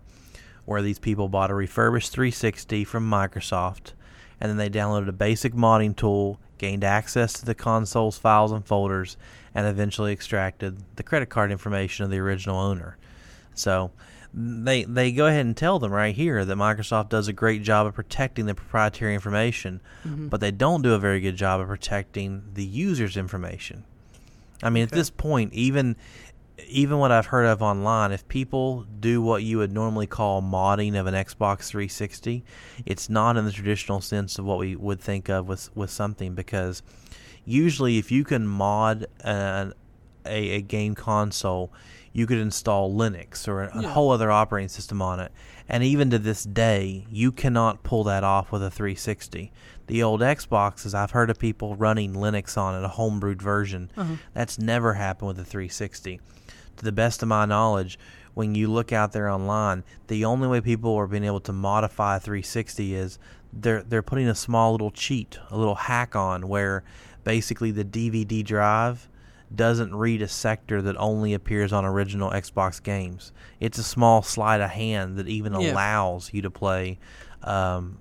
[0.66, 3.94] where these people bought a refurbished 360 from Microsoft,
[4.42, 8.66] and then they downloaded a basic modding tool, gained access to the console's files and
[8.66, 9.16] folders,
[9.56, 12.98] and eventually extracted the credit card information of the original owner.
[13.56, 13.92] So
[14.34, 17.88] they they go ahead and tell them right here that Microsoft does a great job
[17.88, 20.30] of protecting the proprietary information, Mhm.
[20.30, 23.86] but they don't do a very good job of protecting the user's information.
[24.64, 25.96] I mean, at this point, even
[26.68, 30.98] even what I've heard of online, if people do what you would normally call modding
[30.98, 32.44] of an Xbox 360,
[32.86, 36.36] it's not in the traditional sense of what we would think of with with something
[36.36, 36.84] because
[37.46, 39.74] usually if you can mod an,
[40.26, 41.74] a, a game console,
[42.14, 43.90] you could install Linux or a, a Yeah.
[43.90, 45.32] whole other operating system on it.
[45.68, 49.52] And even to this day, you cannot pull that off with a 360.
[49.92, 53.92] The old Xboxes, I've heard of people running Linux on it, a homebrewed version.
[53.98, 54.16] Uh-huh.
[54.34, 56.22] That's never happened with a 360.
[56.78, 58.00] To the best of my knowledge,
[58.34, 62.20] when you look out there online, the only way people are being able to modify
[62.20, 63.20] 360 is
[63.52, 66.86] they're they're putting a small little cheat, a little hack on where
[67.26, 69.10] basically the DVD drive
[69.54, 73.34] doesn't read a sector that only appears on original Xbox games.
[73.60, 75.74] It's a small sleight of hand that even Yeah.
[75.74, 76.98] allows you to play
[77.44, 77.98] um,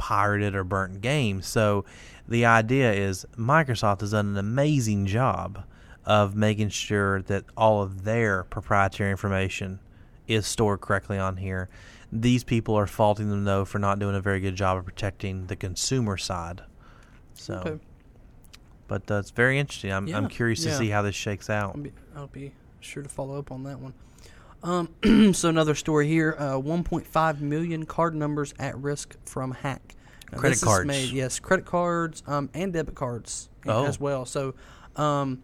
[0.00, 1.46] pirated or burnt games.
[1.46, 1.84] So
[2.26, 5.62] the idea is Microsoft has done an amazing job
[6.06, 9.78] of making sure that all of their proprietary information
[10.26, 11.68] is stored correctly on here.
[12.10, 15.46] These people are faulting them though for not doing a very good job of protecting
[15.48, 16.62] the consumer side.
[17.34, 17.78] So, Okay.
[18.88, 19.92] but uh, it's very interesting.
[19.92, 20.78] I'm I'm curious to yeah.
[20.78, 21.76] see how this shakes out.
[21.76, 23.92] I'll be, I'll be sure to follow up on that one.
[24.62, 24.88] Um,
[25.32, 29.94] so another story here: uh, 1.5 million card numbers at risk from hack.
[30.32, 30.86] Now, Credit this is cards.
[30.86, 33.84] made- yes, credit cards um, and debit cards Oh.
[33.84, 34.24] as well.
[34.24, 34.54] So,
[34.96, 35.42] um,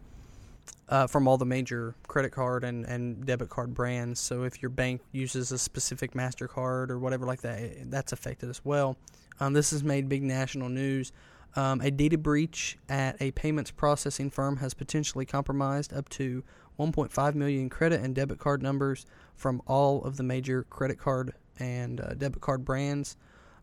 [0.89, 4.21] uh, from all the major credit card and, and debit card brands.
[4.21, 8.49] So, if your bank uses a specific Mastercard or whatever like that, it- that's affected
[8.49, 8.97] as well.
[9.41, 11.13] Um, this has made big national news.
[11.57, 16.45] Um, a data breach at a payments processing firm has potentially compromised up to
[16.79, 22.01] 1.5 million credit and debit card numbers from all of the major credit card and
[22.01, 23.17] uh, debit card brands.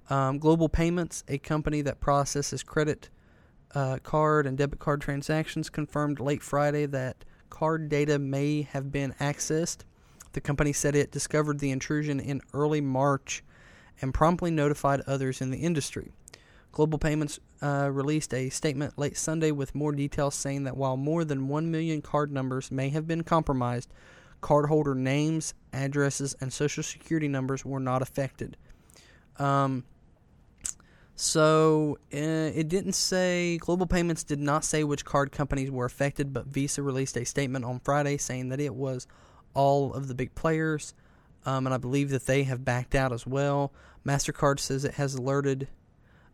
[0.10, 3.10] Um, Global Payments, a company that processes credit
[3.74, 9.14] uh, card and debit card transactions, confirmed late Friday that card data may have been
[9.20, 9.80] accessed.
[10.34, 13.44] The company said it discovered the intrusion in early March
[14.02, 16.12] and promptly notified others in the industry.
[16.74, 21.24] Global Payments uh, released a statement late Sunday with more details saying that while more
[21.24, 23.94] than 1 million card numbers may have been compromised,
[24.42, 28.58] cardholder names, addresses, and social security numbers were not affected.
[29.38, 29.84] Um,
[31.16, 36.34] so uh, it didn't say, Global Payments did not say which card companies were affected,
[36.34, 39.06] but Visa released a statement on Friday saying that it was
[39.54, 40.96] all of the big players.
[41.46, 43.72] Um, and I believe that they have backed out as well.
[44.04, 45.68] MasterCard says it has alerted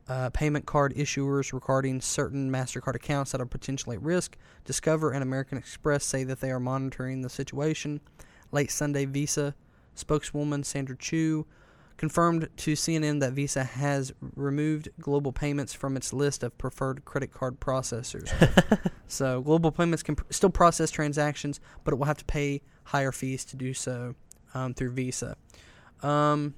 [0.09, 4.37] uh, payment card issuers regarding certain MasterCard accounts that are potentially at risk.
[4.65, 8.01] Discover and American Express say that they are monitoring the situation.
[8.51, 9.53] Late Sunday, Visa
[9.93, 11.45] spokeswoman Sandra Chu
[11.97, 17.31] confirmed to CNN that Visa has removed Global Payments from its list of preferred credit
[17.31, 18.31] card processors.
[19.07, 23.11] so, Global Payments can pr- still process transactions, but it will have to pay higher
[23.11, 24.15] fees to do so
[24.53, 25.35] um, through Visa.
[26.01, 26.55] Um,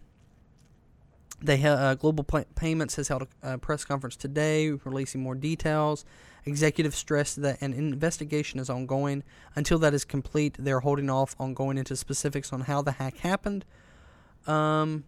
[1.41, 6.05] they uh, Global Payments has held a uh, press conference today, releasing more details.
[6.45, 9.23] Executives stressed that an investigation is ongoing.
[9.55, 13.17] Until that is complete, they're holding off on going into specifics on how the hack
[13.17, 13.65] happened.
[14.47, 15.03] Um,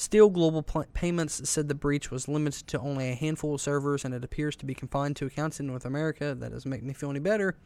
[0.00, 4.04] still, Global Pl- Payments said the breach was limited to only a handful of servers
[4.04, 6.34] and it appears to be confined to accounts in North America.
[6.34, 7.56] That doesn't make me feel any better.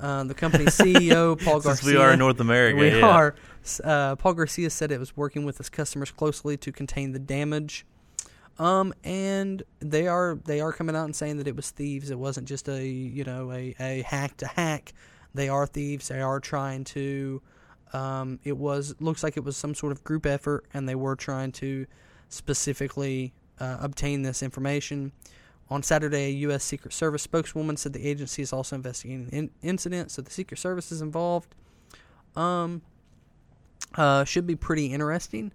[0.00, 1.92] Uh, the company's CEO, Paul Garcia.
[1.92, 3.06] We are in North America, We yeah.
[3.06, 3.34] are.
[3.82, 7.86] Uh, Paul Garcia said it was working with its customers closely to contain the damage.
[8.58, 12.10] Um, and they are they are coming out and saying that it was thieves.
[12.10, 14.92] It wasn't just a you know a, a hack to hack.
[15.34, 16.08] They are thieves.
[16.08, 17.42] They are trying to.
[17.94, 21.14] Um, it was looks like it was some sort of group effort, and they were
[21.14, 21.86] trying to
[22.28, 25.12] specifically uh, obtain this information.
[25.70, 26.62] On Saturday, a U.S.
[26.64, 30.58] Secret Service spokeswoman said the agency is also investigating the in- incident, so the Secret
[30.58, 31.54] Service is involved.
[32.36, 32.82] Um,
[33.94, 35.52] uh, should be pretty interesting.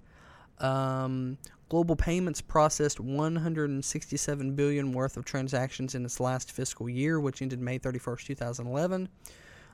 [0.60, 7.42] Um, Global Payments processed 167 billion worth of transactions in its last fiscal year, which
[7.42, 9.10] ended May 31st, 2011.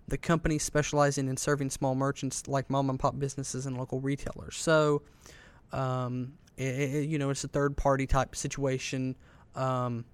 [0.08, 4.56] The company specializing in serving small merchants like mom and pop businesses and local retailers.
[4.56, 5.02] So,
[5.72, 9.16] um, it, it- you know, it's a third party type situation.
[9.56, 10.06] Um,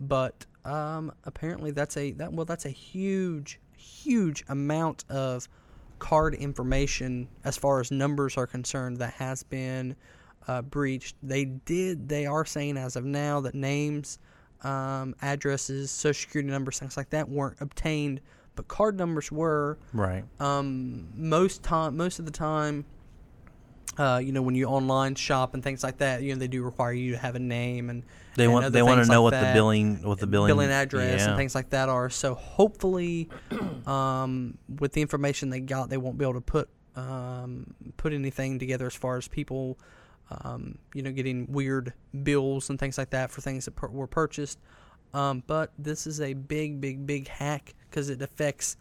[0.00, 5.48] but um, apparently that's a that well that's a huge huge amount of
[5.98, 9.94] card information as far as numbers are concerned that has been
[10.48, 11.16] uh, breached.
[11.22, 14.18] They did they are saying as of now that names,
[14.62, 18.20] um, addresses, social security numbers, things like that weren't obtained,
[18.56, 19.78] but card numbers were.
[19.92, 20.24] Right.
[20.40, 22.84] Um, most time, most of the time,
[23.98, 26.62] uh, you know, when you online shop and things like that, you know, they do
[26.62, 28.02] require you to have a name and
[28.36, 31.20] They and want they want to know like what the billing what the billing, address
[31.20, 31.28] yeah.
[31.28, 32.10] and things like that are.
[32.10, 33.28] So hopefully,
[33.86, 38.58] um, with the information they got, they won't be able to put um, put anything
[38.58, 39.78] together as far as people,
[40.30, 44.06] um, you know, getting weird bills and things like that for things that per- were
[44.06, 44.58] purchased.
[45.14, 48.76] Um, but this is a big, big, big hack because it affects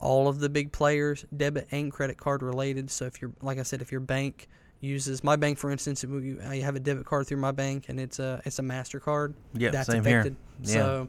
[0.00, 2.90] all of the big players, debit and credit card related.
[2.90, 4.48] So if you're, like I said, if your bank
[4.80, 7.98] uses my bank, for instance, you I have a debit card through my bank and
[7.98, 10.20] it's a it's a Mastercard, Yeah, that's same here.
[10.20, 10.36] affected.
[10.62, 10.72] Yeah.
[10.74, 11.08] So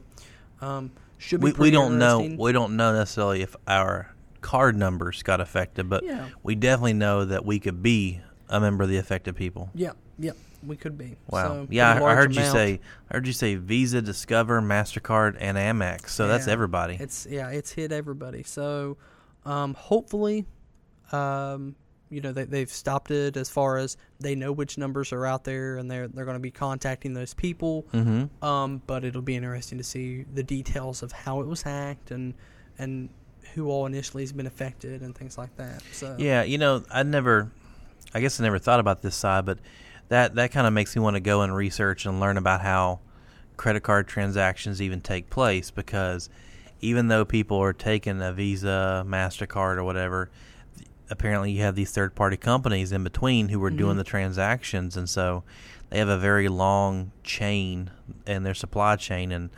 [0.60, 5.22] um, should be we, we don't know we don't know necessarily if our card numbers
[5.22, 6.28] got affected, but Yeah.
[6.42, 9.70] we definitely know that we could be a member of the affected people.
[9.74, 11.16] Yeah, yeah, we could be.
[11.28, 11.48] Wow.
[11.48, 15.56] So, yeah, I, I heard you say I heard you say Visa, Discover, Mastercard, and
[15.56, 16.10] Amex.
[16.10, 16.96] So that's everybody.
[16.98, 18.42] It's yeah, it's hit everybody.
[18.42, 18.96] So
[19.44, 20.46] um, hopefully,
[21.12, 21.74] um,
[22.10, 25.44] you know, they, they've stopped it as far as they know which numbers are out
[25.44, 27.86] there, and they're they're going to be contacting those people.
[27.92, 28.44] mm-hmm.
[28.44, 32.34] Um, but it'll be interesting to see the details of how it was hacked and
[32.78, 33.08] and
[33.54, 35.82] who all initially has been affected and things like that.
[35.92, 37.50] So Yeah, you know, I never,
[38.14, 39.58] I guess I never thought about this side, but
[40.10, 43.00] that that kind of makes me want to go and research and learn about how
[43.56, 46.28] credit card transactions even take place because
[46.80, 50.30] even though people are taking a Visa, Mastercard, or whatever,
[51.10, 53.98] apparently you have these third party companies in between who are doing Mhm.
[53.98, 55.42] the transactions, and so
[55.90, 57.90] they have a very long chain
[58.26, 59.50] in their supply chain, and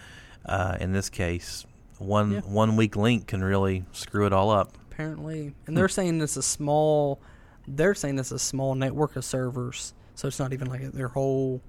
[0.46, 1.64] uh, in this case.
[1.98, 2.40] One Yeah.
[2.40, 4.76] one weak link can really screw it all up.
[4.90, 5.74] apparently, and Hmm.
[5.74, 7.18] they're saying it's a small.
[7.66, 11.61] They're saying it's a small network of servers, so it's not even like their whole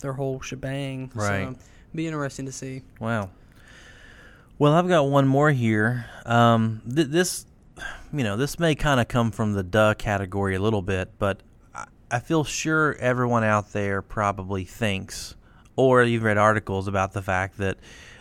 [0.00, 1.10] their whole shebang.
[1.14, 1.54] Right.
[1.54, 1.58] So,
[1.94, 2.82] be interesting to see.
[2.98, 3.30] Wow.
[4.58, 6.06] Well, I've got one more here.
[6.26, 7.46] Um, th- this,
[8.12, 11.42] you know, this may kind of come from the duh category a little bit, but
[11.74, 15.34] I, I feel sure everyone out there probably thinks,
[15.76, 17.78] or you've read articles about the fact that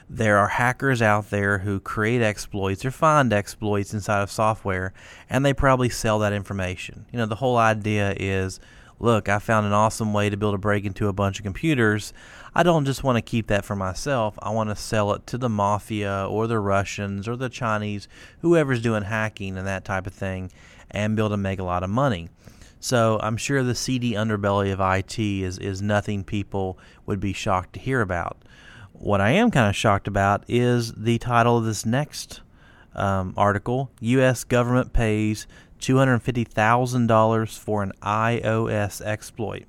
[0.10, 4.94] there are hackers out there who create exploits or find exploits inside of software,
[5.30, 7.06] and they probably sell that information.
[7.12, 8.60] You know, the whole idea is
[9.00, 12.14] look, I found an awesome way to build a break into a bunch of computers.
[12.54, 14.38] I don't just want to keep that for myself.
[14.42, 18.08] I want to sell it to the mafia or the Russians or the Chinese,
[18.42, 20.52] whoever's doing hacking and that type of thing,
[20.92, 22.30] and be able to make a lot of money.
[22.80, 27.74] So I'm sure the seedy underbelly of IT is, is nothing people would be shocked
[27.74, 28.38] to hear about.
[28.94, 32.42] What I am kind of shocked about is the title of this next
[32.96, 34.44] um, article U.S.
[34.44, 35.48] government pays
[35.80, 39.66] $250,000 for an iOS exploit.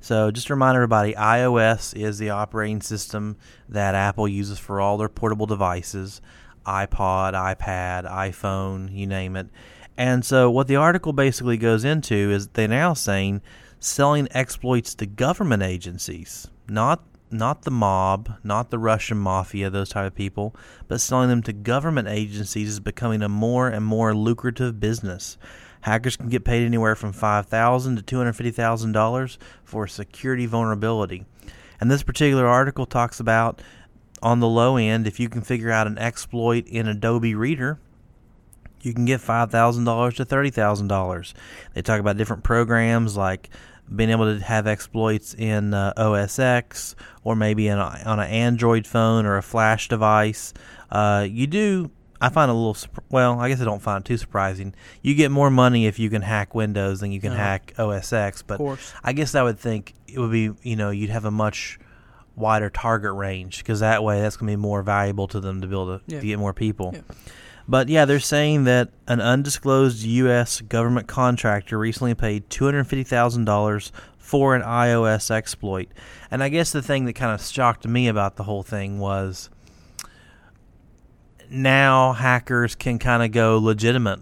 [0.00, 3.36] So, just to remind everybody, iOS is the operating system
[3.68, 6.20] that Apple uses for all their portable devices
[6.66, 9.48] iPod, iPad, iPhone, you name it.
[9.96, 13.42] And so, what the article basically goes into is they're now saying
[13.78, 17.02] selling exploits to government agencies, not
[17.34, 20.54] not the mob, not the Russian mafia, those type of people,
[20.88, 25.36] but selling them to government agencies is becoming a more and more lucrative business.
[25.82, 29.84] Hackers can get paid anywhere from five thousand to two hundred fifty thousand dollars for
[29.84, 31.26] a security vulnerability.
[31.80, 33.60] And this particular article talks about
[34.22, 37.78] on the low end, if you can figure out an exploit in Adobe Reader,
[38.80, 41.34] you can get five thousand dollars to thirty thousand dollars.
[41.74, 43.50] They talk about different programs like
[43.94, 48.28] being able to have exploits in uh, OS X or maybe in a, on an
[48.30, 50.52] Android phone or a flash device.
[50.90, 51.90] Uh, you do.
[52.20, 52.76] I find a little
[53.10, 53.38] well.
[53.40, 54.74] I guess I don't find it too surprising.
[55.02, 57.40] You get more money if you can hack Windows than you can Uh-huh.
[57.42, 58.40] hack OS X.
[58.42, 58.92] But course.
[59.02, 61.78] I guess I would think it would be you know you'd have a much
[62.36, 65.66] wider target range because that way that's going to be more valuable to them to
[65.66, 66.20] be able to, Yeah.
[66.20, 66.92] to get more people.
[66.94, 67.00] Yeah.
[67.66, 70.60] But yeah, they're saying that an undisclosed U.S.
[70.60, 75.88] government contractor recently paid two hundred fifty thousand dollars for an iOS exploit,
[76.30, 79.50] and I guess the thing that kind of shocked me about the whole thing was
[81.50, 84.20] now hackers can kind of go legitimate.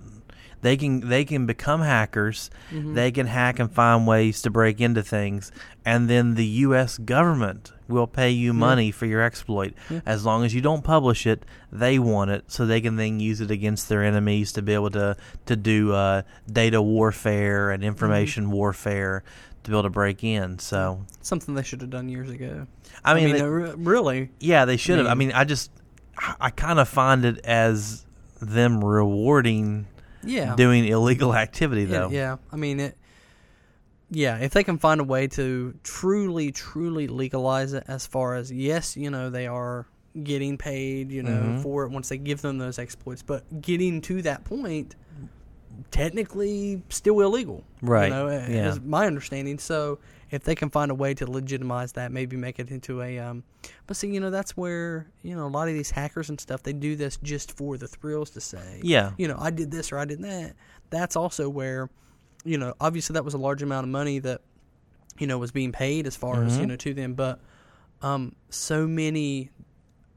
[0.63, 2.51] They can they can become hackers.
[2.73, 2.95] Mhm.
[2.95, 5.53] They can hack and find ways to break into things,
[5.85, 6.99] and then the U.S.
[6.99, 10.01] government will pay you money for your exploit Yeah.
[10.07, 11.45] as long as you don't publish it.
[11.71, 14.91] They want it, so they can then use it against their enemies to be able
[14.93, 18.53] to to do uh, data warfare and information Mm-hmm.
[18.53, 19.25] warfare
[19.65, 20.59] to be able to break in.
[20.61, 22.67] So Something they should have done years ago.
[23.05, 24.31] I mean, they- uh, re- really.
[24.39, 25.07] yeah, they should have.
[25.09, 25.71] I mean- mean, I just
[26.19, 28.05] I- I kind of find it as
[28.41, 29.87] them rewarding
[30.25, 30.55] Yeah.
[30.57, 32.09] doing illegal activity, though.
[32.11, 32.37] yeah.
[32.53, 32.97] I mean it.
[34.15, 38.53] Yeah, if they can find a way to truly, truly legalize it, as far as
[38.53, 39.87] yes, you know they are
[40.23, 41.63] getting paid, you know, Mhm.
[41.63, 44.95] for it once they give them those exploits, but getting to that point,
[45.91, 48.69] technically still illegal, Right, You know, yeah.
[48.69, 49.59] is my understanding.
[49.59, 49.99] So
[50.33, 53.19] if they can find a way to legitimize that, maybe make it into a.
[53.21, 53.45] Um,
[53.87, 56.63] but see, you know, that's where you know a lot of these hackers and stuff
[56.65, 59.13] they do this just for the thrills to say, Yeah.
[59.19, 60.55] you know, I did this or I did that.
[60.91, 61.89] That's also where,
[62.45, 64.41] you know, obviously that was a large amount of money that,
[65.19, 66.69] you know, was being paid as far as, you Mhm.
[66.69, 67.15] know, to them.
[67.15, 67.39] But
[68.01, 69.51] um, so many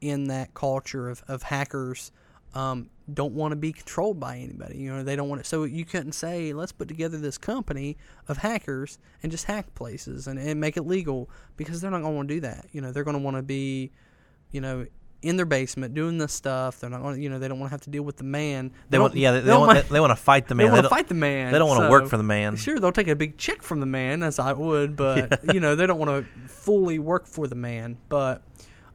[0.00, 2.10] in that culture of, of hackers
[2.54, 4.78] um, don't want to be controlled by anybody.
[4.78, 5.46] You know, they don't want it.
[5.46, 7.96] So you couldn't say, let's put together this company
[8.28, 12.12] of hackers and just hack places and, and make it legal because they're not going
[12.12, 12.66] to want to do that.
[12.72, 13.92] You know, they're going to want to be,
[14.50, 14.86] you know,
[15.22, 16.80] in their basement doing this stuff.
[16.80, 18.24] They're not going to, you know, they don't want to have to deal with the
[18.24, 18.72] man.
[18.90, 20.72] They want, yeah, they, they, want, mind- they, want to fight the they man.
[20.72, 21.52] want to fight the man.
[21.52, 22.56] They don't want to work for the man.
[22.56, 25.74] Sure, they'll take a big check from the man, as I would, but you know
[25.74, 27.96] they don't want to fully work for the man.
[28.08, 28.42] But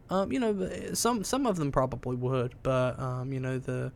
[0.09, 2.53] um, you know, some some of them probably would.
[2.63, 3.91] But um, you know, the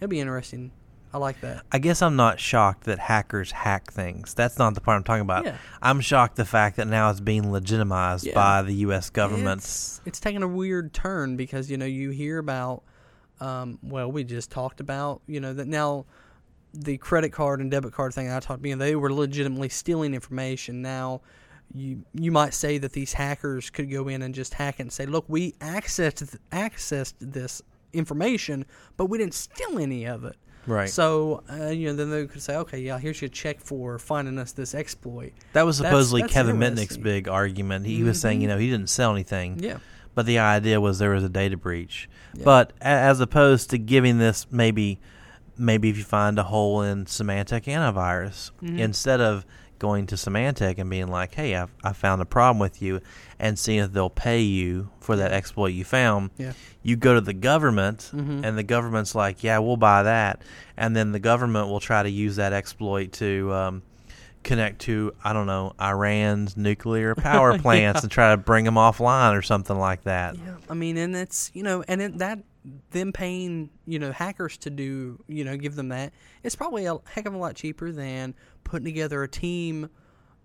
[0.00, 0.72] it'll be interesting.
[1.12, 1.64] I like that.
[1.72, 4.32] I guess I'm not shocked that hackers hack things.
[4.32, 5.44] That's not the part I'm talking about.
[5.44, 5.56] Yeah.
[5.82, 8.34] I'm shocked the fact that now it's being legitimized Yeah.
[8.34, 9.10] by the U.S.
[9.10, 9.62] government.
[9.62, 12.84] It's, it's taking a weird turn because you know you hear about.
[13.40, 16.06] Um, well, we just talked about you know that now
[16.72, 19.70] the credit card and debit card thing I talked about, you know, they were legitimately
[19.70, 20.80] stealing information.
[20.82, 21.22] Now,
[21.74, 24.92] you you might say that these hackers could go in and just hack it and
[24.92, 27.62] say, "Look, we accessed accessed this
[27.92, 28.64] information,
[28.96, 30.36] but we didn't steal any of it."
[30.66, 30.90] Right.
[30.90, 34.38] So, uh, you know, then they could say, "Okay, yeah, here's your check for finding
[34.38, 37.86] us this exploit." that was supposedly that's Kevin Mitnick's big argument.
[37.86, 38.42] He was saying, Mhm.
[38.42, 39.58] you know, he didn't sell anything.
[39.62, 39.78] Yeah,
[40.14, 42.08] but the idea was there was a data breach.
[42.34, 42.44] Yeah.
[42.44, 44.98] But as opposed to giving this maybe
[45.56, 48.78] maybe if you find a hole in Symantec antivirus Mhm.
[48.78, 49.44] instead of
[49.80, 53.00] going to Symantec and being like, "Hey, I I found a problem with you,"
[53.40, 56.30] and seeing if they'll pay you for that exploit you found.
[56.38, 56.52] yeah,
[56.84, 58.44] You go to the government, Mhm.
[58.44, 60.42] and the government's like, "Yeah, we'll buy that,"
[60.76, 63.82] and then the government will try to use that exploit to um,
[64.42, 68.04] connect to I don't know Iran's nuclear power plants Yeah.
[68.04, 70.36] and try to bring them offline or something like that.
[70.36, 70.54] yeah.
[70.70, 72.38] I mean, and it's you know, and it, that
[72.90, 76.94] them paying you know hackers to do you know give them that it's probably a
[77.06, 78.34] heck of a lot cheaper than
[78.64, 79.88] putting together a team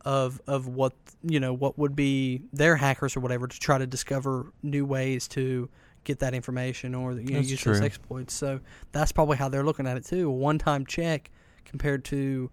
[0.06, 0.94] of of what
[1.24, 5.28] you know what would be their hackers or whatever to try to discover new ways
[5.28, 5.68] to
[6.06, 7.86] get that information or you know use those true.
[7.86, 8.34] exploits.
[8.34, 8.62] So
[8.94, 10.30] that's probably how they're looking at it too.
[10.30, 11.30] A one-time check
[11.66, 12.50] compared to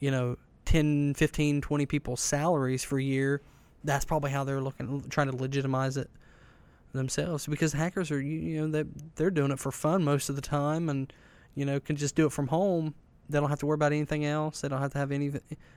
[0.00, 3.42] you know 10, 15, 20 people's salaries for a year.
[3.84, 6.10] That's probably how they're looking trying to legitimize it
[6.96, 8.84] themselves because hackers are you, know they
[9.16, 11.12] they're doing it for fun most of the time and
[11.54, 12.94] you know can just do it from home.
[13.28, 14.60] They don't have to worry about anything else.
[14.60, 15.32] They don't have to have any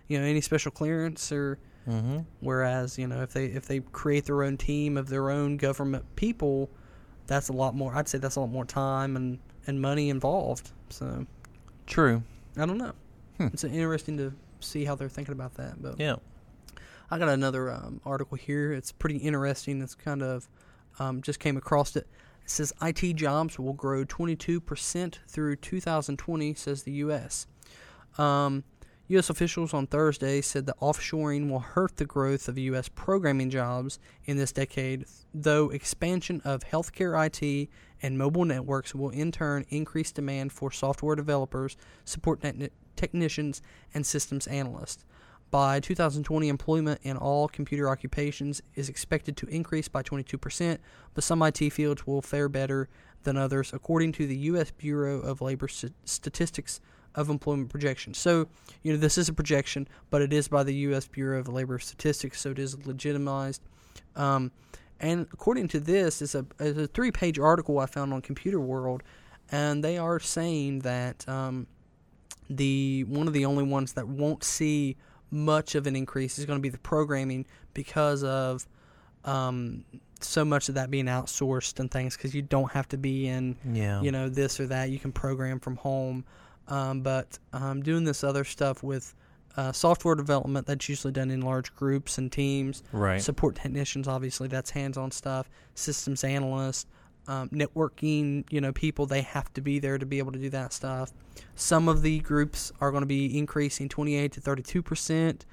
[0.07, 2.20] you know any special clearance or Mm-hmm.
[2.41, 6.05] Whereas you know if they if they create their own team of their own government
[6.15, 6.70] people,
[7.26, 7.95] that's a lot more.
[7.95, 10.72] I'd say that's a lot more time and and money involved.
[10.89, 11.26] So
[11.88, 12.24] True.
[12.57, 12.93] I don't know.
[13.38, 13.47] Hmm.
[13.47, 15.82] It's interesting to see how they're thinking about that.
[15.82, 16.17] But Yeah.
[17.09, 18.72] I got another um, article here.
[18.72, 19.82] It's pretty interesting.
[19.82, 20.47] It's kind of
[21.00, 22.08] um, just came across it.
[22.43, 27.47] It says IT jobs will grow 22% through 2020, says the U.S.
[28.18, 28.64] Um,
[29.10, 29.30] U.S.
[29.30, 32.89] officials on Thursday said that offshoring will hurt the growth of U.S.
[32.89, 37.70] programming jobs in this decade, though expansion of healthcare IT
[38.04, 41.76] and mobile networks will in turn increase demand for software developers,
[42.06, 43.64] support techni- technicians,
[43.95, 45.04] and systems analysts.
[45.52, 50.78] By 2020, employment in all computer occupations is expected to increase by 22%,
[51.16, 52.88] but some IT fields will fare better
[53.24, 54.72] than others, according to the U.S.
[54.72, 56.80] Bureau of Labor St- Statistics
[57.16, 58.18] of Employment Projections.
[58.20, 58.47] So,
[58.84, 61.08] you know, this is a projection, but it is by the U.S.
[61.08, 63.62] Bureau of Labor Statistics, so it is legitimized.
[64.16, 64.52] Um,
[65.00, 69.02] and according to this, it's a, it's a three page article I found on Computerworld,
[69.52, 71.66] and they are saying that um,
[72.50, 74.97] the one of the only ones that won't see
[75.32, 76.40] much of an increase.
[76.40, 78.68] Is going to be the programming because of
[79.26, 79.86] um,
[80.22, 83.56] so much of that being outsourced and things because you don't have to be in
[83.72, 84.02] Yeah.
[84.02, 84.90] you know this or that.
[84.90, 86.26] You can program from home.
[86.68, 89.16] Um, but um, doing this other stuff with
[89.58, 92.84] uh, software development that's usually done in large groups and teams.
[92.92, 93.20] Right.
[93.22, 95.50] support technicians obviously that's hands-on stuff.
[95.74, 96.86] Systems analysts
[97.28, 100.49] um, networking you know people they have to be there to be able to do
[100.49, 101.11] that stuff.
[101.55, 105.45] Some of the groups are going to be increasing 28 to 32 percent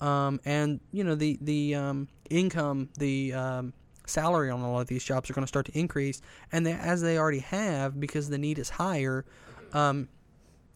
[0.00, 3.72] um, and you know the the um, income the um,
[4.06, 6.20] salary on a lot of these jobs are going to start to increase.
[6.50, 9.24] And they, as they already have because the need is higher
[9.72, 10.08] um,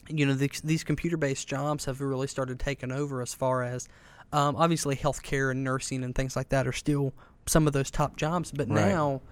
[0.08, 3.88] you know these, these computer-based jobs have really started taking over as far as
[4.32, 7.12] um, obviously healthcare and nursing and things like that are still
[7.46, 8.52] some of those top jobs.
[8.52, 8.88] But Right.
[8.88, 9.22] now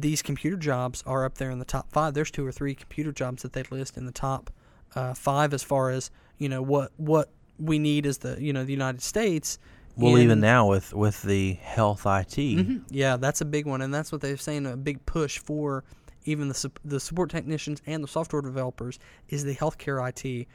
[0.00, 3.12] these computer jobs are up there in the top five there's two or three computer
[3.12, 4.50] jobs that they list in the top
[4.94, 8.64] uh, five as far as you know what what we need as the you know
[8.64, 9.58] the united states
[9.96, 12.82] Well, even now with with the health IT, Mhm.
[12.90, 14.64] Yeah, that's a big one, and that's what they're saying.
[14.66, 15.82] A big push for
[16.24, 20.46] even the the support technicians and the software developers is the healthcare IT,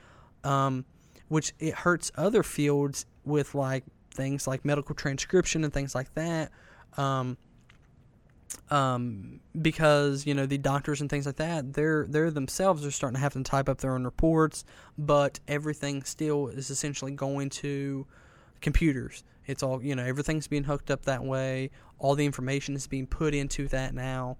[0.50, 0.86] um,
[1.28, 3.84] which it hurts other fields with like
[4.14, 6.50] things like medical transcription and things like that.
[6.96, 7.38] Um,
[8.70, 13.16] um, because you know the doctors and things like that, they're they're themselves are starting
[13.16, 14.66] to have to type up their own reports,
[14.98, 18.06] but everything still is essentially going to
[18.62, 19.24] computers.
[19.46, 21.72] It's all you know, everything's being hooked up that way.
[22.00, 24.38] All the information is being put into that now.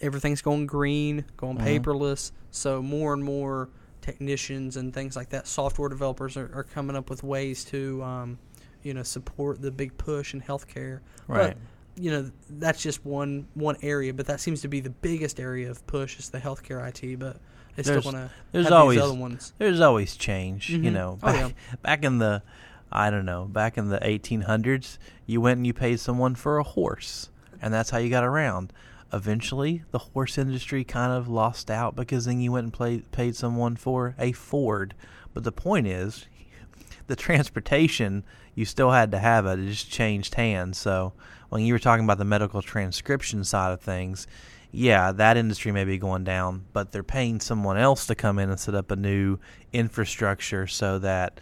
[0.00, 1.80] Everything's going green, going Mhm.
[1.82, 2.32] paperless.
[2.50, 3.68] So more and more
[4.00, 8.38] technicians and things like that, software developers are, are coming up with ways to, um,
[8.82, 11.00] you know, support the big push in healthcare.
[11.26, 11.54] right?
[11.54, 11.56] But,
[11.96, 15.70] you know, that's just one one area, but that seems to be the biggest area
[15.70, 17.18] of push is the healthcare IT.
[17.18, 17.36] But
[17.76, 19.52] they still want to there's always- other ones.
[19.58, 20.92] There's always change, you Mhm.
[20.92, 21.18] know.
[21.22, 22.42] Oh, Back, back in the,
[22.92, 26.62] I don't know, back in the 1800s, you went and you paid someone for a
[26.64, 27.30] horse,
[27.60, 28.72] and that's how you got around.
[29.12, 33.36] Eventually, the horse industry kind of lost out because then you went and play, paid
[33.36, 34.94] someone for a Ford.
[35.32, 36.26] But the point is,
[37.06, 38.24] the transportation
[38.54, 39.58] you still had to have it.
[39.58, 40.78] It just changed hands.
[40.78, 41.12] So
[41.48, 44.26] when you were talking about the medical transcription side of things,
[44.70, 48.50] yeah, that industry may be going down, but they're paying someone else to come in
[48.50, 49.38] and set up a new
[49.72, 51.40] infrastructure so that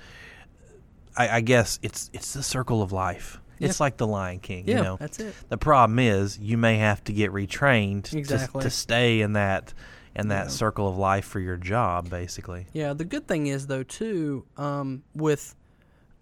[1.17, 3.39] I, I guess it's it's the circle of life.
[3.61, 4.97] It's like the Lion King, Yeah, you know.
[4.99, 5.35] that's it.
[5.49, 8.61] The problem is you may have to get retrained to- Exactly.
[8.65, 9.73] to, stay in that
[10.17, 10.49] in that Yeah.
[10.51, 12.67] circle of life for your job, basically.
[12.73, 15.55] Yeah, the good thing is though too, um, with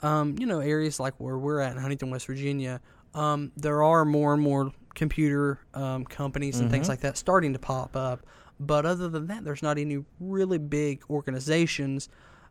[0.03, 2.81] um, you know areas like where we're at in Huntington, West Virginia,
[3.15, 6.91] um, there are more and more computer um, companies and things Mhm.
[6.91, 8.27] like that starting to pop up.
[8.59, 12.09] But other than that, there's not any really big organizations.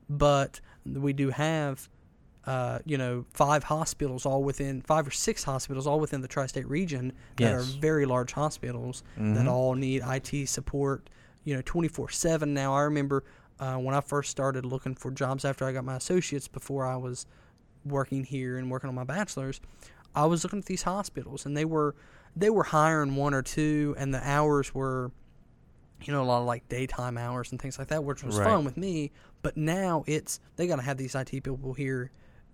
[0.09, 1.87] But we do have,
[2.45, 6.67] uh, you know, five hospitals all within five or six hospitals all within the tri-state
[6.67, 7.53] region that Yes.
[7.53, 9.47] are very large hospitals that Mhm.
[9.47, 11.09] all need IT support.
[11.43, 12.73] You know, twenty four seven now.
[12.73, 13.23] I remember
[13.59, 16.95] uh, when I first started looking for jobs after I got my associates before I
[16.95, 17.25] was
[17.85, 19.59] working here and working on my bachelor's,
[20.15, 21.95] I was looking at these hospitals and they were
[22.35, 25.11] they were hiring one or two and the hours were
[26.03, 28.45] you know a lot of like daytime hours and things like that which was Right.
[28.45, 32.11] fun with me but now it's they got to have these IT people here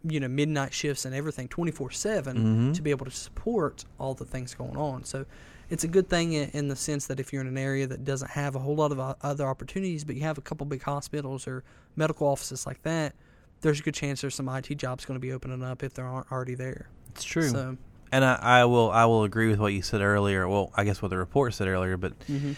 [0.08, 2.74] you know midnight shifts and everything 24/7 Mhm.
[2.74, 5.26] to be able to support all the things going on so
[5.70, 8.04] it's a good thing in, in the sense that if you're in an area that
[8.04, 11.48] doesn't have a whole lot of other opportunities but you have a couple big hospitals
[11.48, 11.64] or
[11.96, 13.14] medical offices like that
[13.62, 16.06] there's a good chance there's some IT jobs going to be opening up if there
[16.06, 17.50] aren't already there It's true.
[17.50, 17.78] so
[18.12, 20.48] And I, I will I will agree with what you said earlier.
[20.48, 22.56] Well, I guess what the report said earlier, but mhm.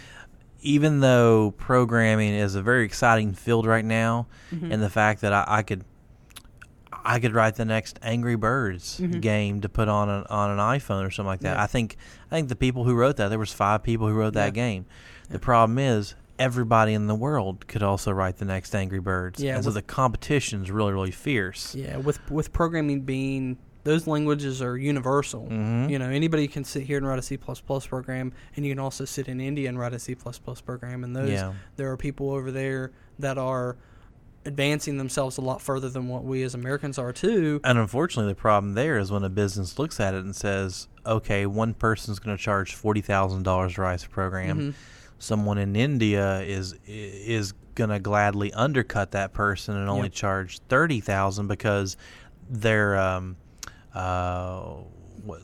[0.61, 4.73] even though programming is a very exciting field right now, Mhm.
[4.73, 5.83] and the fact that I, I could
[7.09, 9.21] I could write the next Angry Birds Mhm.
[9.21, 11.55] game to put on an on an iPhone or something like that.
[11.55, 11.63] Yeah.
[11.63, 11.95] I think
[12.31, 14.45] I think the people who wrote that there was five people who wrote Yeah.
[14.45, 14.85] that game.
[15.29, 15.33] Yeah.
[15.33, 19.41] The problem is everybody in the world could also write the next Angry Birds.
[19.41, 21.73] Yeah, and so with- the competition's really, really fierce.
[21.73, 25.47] Yeah, with with programming being those languages are universal.
[25.49, 25.89] Mhm.
[25.89, 29.05] You know, anybody can sit here and write a C program, and you can also
[29.05, 31.05] sit in India and write a C program.
[31.05, 31.53] And those Yeah.
[31.77, 33.77] there are people over there that are
[34.47, 37.59] advancing themselves a lot further than what we as Americans are too.
[37.63, 41.45] And unfortunately, the problem there is when a business looks at it and says, "Okay,
[41.45, 44.57] one person's going to charge forty thousand dollars to write a program.
[44.59, 44.73] Mhm.
[45.19, 50.13] Someone in India is is going to gladly undercut that person and only Yep.
[50.13, 51.97] charge thirty thousand because
[52.49, 53.35] their um,
[53.93, 54.75] uh,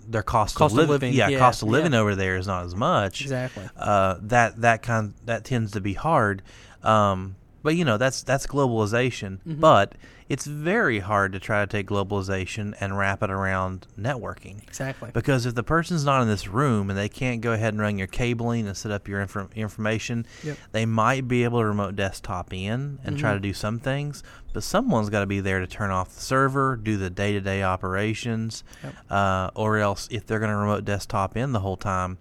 [0.07, 1.99] their cost, Cost of, of living, yeah, yeah, cost of living yeah.
[1.99, 3.21] over there is not as much.
[3.21, 3.67] Exactly.
[3.75, 6.41] uh, that that kind that tends to be hard.
[6.83, 9.39] Um, but you know that's that's globalization.
[9.47, 9.59] Mhm.
[9.59, 9.95] But
[10.29, 14.63] it's very hard to try to take globalization and wrap it around networking.
[14.63, 15.11] Exactly.
[15.13, 17.97] Because if the person's not in this room and they can't go ahead and run
[17.97, 20.57] your cabling and set up your infor- information, Yep.
[20.71, 23.35] they might be able to remote desktop in and try Mhm.
[23.35, 24.23] to do some things.
[24.53, 27.41] But someone's got to be there to turn off the server, do the day to
[27.41, 28.93] day operations, Yep.
[29.09, 32.17] uh, or else if they're going to remote desktop in the whole time,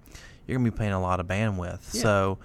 [0.46, 1.94] you're going to be paying a lot of bandwidth.
[1.94, 2.02] Yeah.
[2.02, 2.38] So,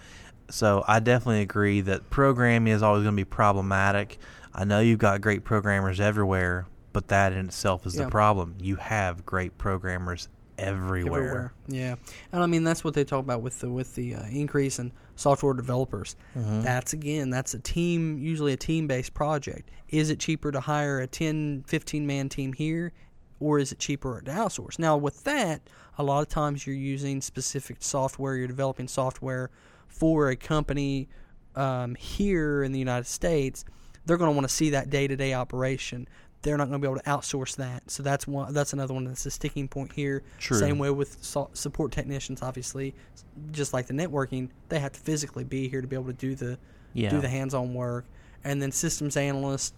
[0.50, 4.18] so I definitely agree that programming is always going to be problematic.
[4.54, 8.06] I know you've got great programmers everywhere, but that in itself is Yeah.
[8.06, 8.56] the problem.
[8.60, 11.20] You have great programmers everywhere.
[11.22, 11.54] Everywhere.
[11.68, 11.96] Yeah,
[12.32, 14.92] and I mean that's what they talk about with the with the uh, increase in
[15.16, 16.16] software developers.
[16.36, 16.64] Mhm.
[16.64, 19.70] That's again, that's a team, usually a team based project.
[19.90, 22.92] Is it cheaper to hire a 10, 15 man team here,
[23.40, 24.80] or is it cheaper to outsource?
[24.80, 25.62] Now, with that,
[26.00, 29.52] a lot of times you're using specific software, you're developing software
[30.00, 31.10] for a company
[31.56, 33.66] um, here in the United States.
[34.06, 36.08] They're going to want to see that day to day operation.
[36.44, 37.90] They're not going to be able to outsource that.
[37.90, 38.54] So that's one.
[38.54, 40.24] That's another one that's a sticking point here.
[40.38, 40.58] True.
[40.58, 42.94] Same way with so- support technicians, obviously,
[43.52, 46.36] just like the networking, they have to physically be here to be able to do
[46.36, 46.58] the
[46.94, 47.10] Yeah.
[47.10, 48.06] do the hands-on work,
[48.44, 49.74] and then systems analyst.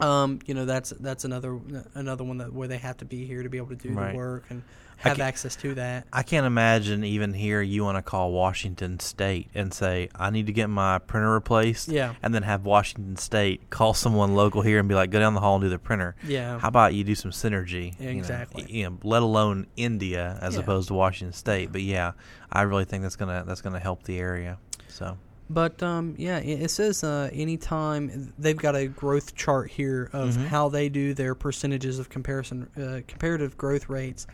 [0.00, 1.58] Um, you know that's that's another
[1.94, 4.12] another one that where they have to be here to be able to do Right.
[4.12, 4.62] the work and
[4.98, 6.06] have access to that.
[6.12, 10.46] I can't imagine even here you want to call Washington State and say, I need
[10.46, 11.88] to get my printer replaced.
[11.88, 12.14] Yeah.
[12.22, 15.40] And then have Washington State call someone local here and be like, go down the
[15.40, 16.14] hall and do the printer.
[16.24, 16.58] Yeah.
[16.60, 17.94] How about you do some synergy?
[17.98, 18.64] Yeah, you know, exactly.
[18.68, 20.60] You know, let alone India as Yeah.
[20.60, 21.72] opposed to Washington State.
[21.72, 22.12] But yeah,
[22.52, 24.58] I really think that's gonna that's gonna help the area.
[24.86, 25.18] So
[25.50, 30.46] But um, yeah, it, says uh, anytime they've got a growth chart here of Mhm.
[30.46, 34.26] how they do their percentages of comparison, uh, comparative growth rates,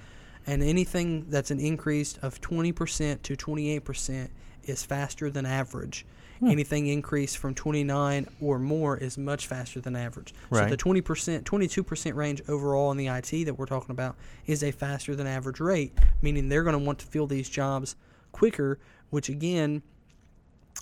[0.47, 4.31] and anything that's an increase of twenty percent to twenty eight percent
[4.65, 6.07] is faster than average.
[6.39, 6.51] Hmm.
[6.51, 10.33] Anything increased from twenty nine or more is much faster than average.
[10.53, 13.91] So the twenty percent, twenty two percent range overall in the IT that we're talking
[13.91, 14.15] about
[14.47, 17.97] is a faster than average rate, meaning they're going to want to fill these jobs
[18.31, 18.79] quicker,
[19.11, 19.83] which again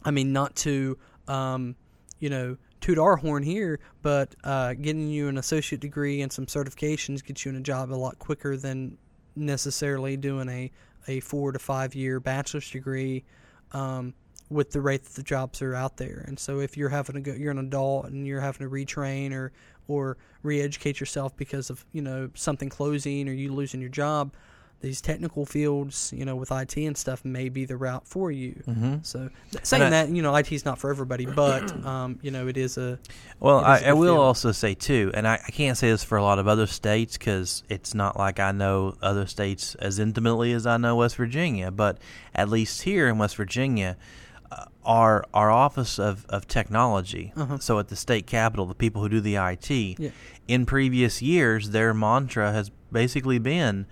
[0.05, 1.77] I mean, not to, um,
[2.21, 6.47] you know, toot our horn here, but uh, getting you an associate degree and some
[6.47, 8.97] certifications gets you in a job a lot quicker than
[9.35, 10.71] necessarily doing a,
[11.09, 13.25] a four to five year bachelor's degree
[13.73, 14.15] um,
[14.51, 16.25] with the rate that the jobs are out there.
[16.27, 19.33] And so if you're having to go, you're an adult and you're having to retrain
[19.33, 19.53] or
[19.89, 24.33] or re-educate yourself because of you know something closing or you losing your job.
[24.83, 28.63] These technical fields, you know, with IT and stuff, may be the route for you.
[28.69, 28.97] mm-hmm.
[29.03, 29.31] So
[29.63, 32.57] saying I- that, you know, IT is not for everybody, but um, you know, it
[32.59, 32.99] is a
[33.41, 34.19] Well, I, is a I will field.
[34.19, 37.17] also say too, and I, I can't say this for a lot of other states
[37.17, 41.71] because it's not like I know other states as intimately as I know West Virginia.
[41.71, 41.99] But
[42.35, 43.97] at least here in West Virginia,
[44.53, 47.59] uh, our our Office of, of Technology, Uh-huh.
[47.59, 50.11] so at the state capitol, the people who do the IT, Yeah.
[50.47, 53.87] in previous years, their mantra has basically been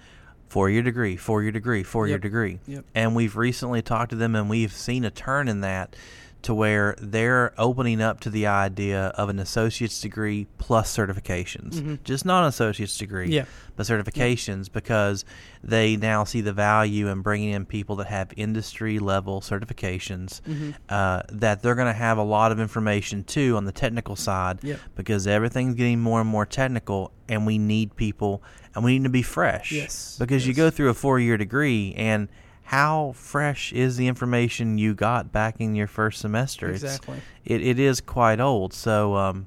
[0.49, 2.23] four year degree, four year degree, four year Yep.
[2.23, 2.59] degree.
[2.67, 2.85] Yep.
[2.95, 5.97] And we've recently talked to them and we've seen a turn in that
[6.43, 11.77] to where they're opening up to the idea of an associate's degree plus certifications.
[11.81, 12.05] Mhm.
[12.05, 13.47] Just not an associate's degree, Yeah.
[13.77, 15.25] but certifications because
[15.63, 20.75] they now see the value in bringing in people that have industry level certifications Mhm.
[20.91, 24.59] uh, that they're going to have a lot of information too on the technical side
[24.63, 24.81] Yep.
[24.97, 28.43] because everything's getting more and more technical and we need people
[28.75, 31.95] and we need to be fresh Yes, because you go through a four year degree
[31.97, 32.29] and
[32.69, 37.19] how fresh is the information you got back in your first semester Exactly.
[37.45, 39.47] it's, it, it is quite old so um,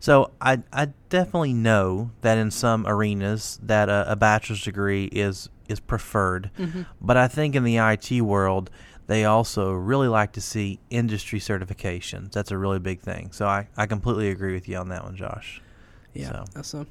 [0.00, 5.48] so I, I definitely know that in some arenas that a, a bachelor's degree is
[5.68, 6.86] is preferred Mhm.
[7.00, 8.70] but I think in the IT world,
[9.06, 12.32] they also really like to see industry certifications.
[12.32, 13.30] That's a really big thing.
[13.32, 15.60] So I, I completely agree with you on that one, Josh.
[16.14, 16.30] Yeah.
[16.30, 16.44] So.
[16.54, 16.86] That's a,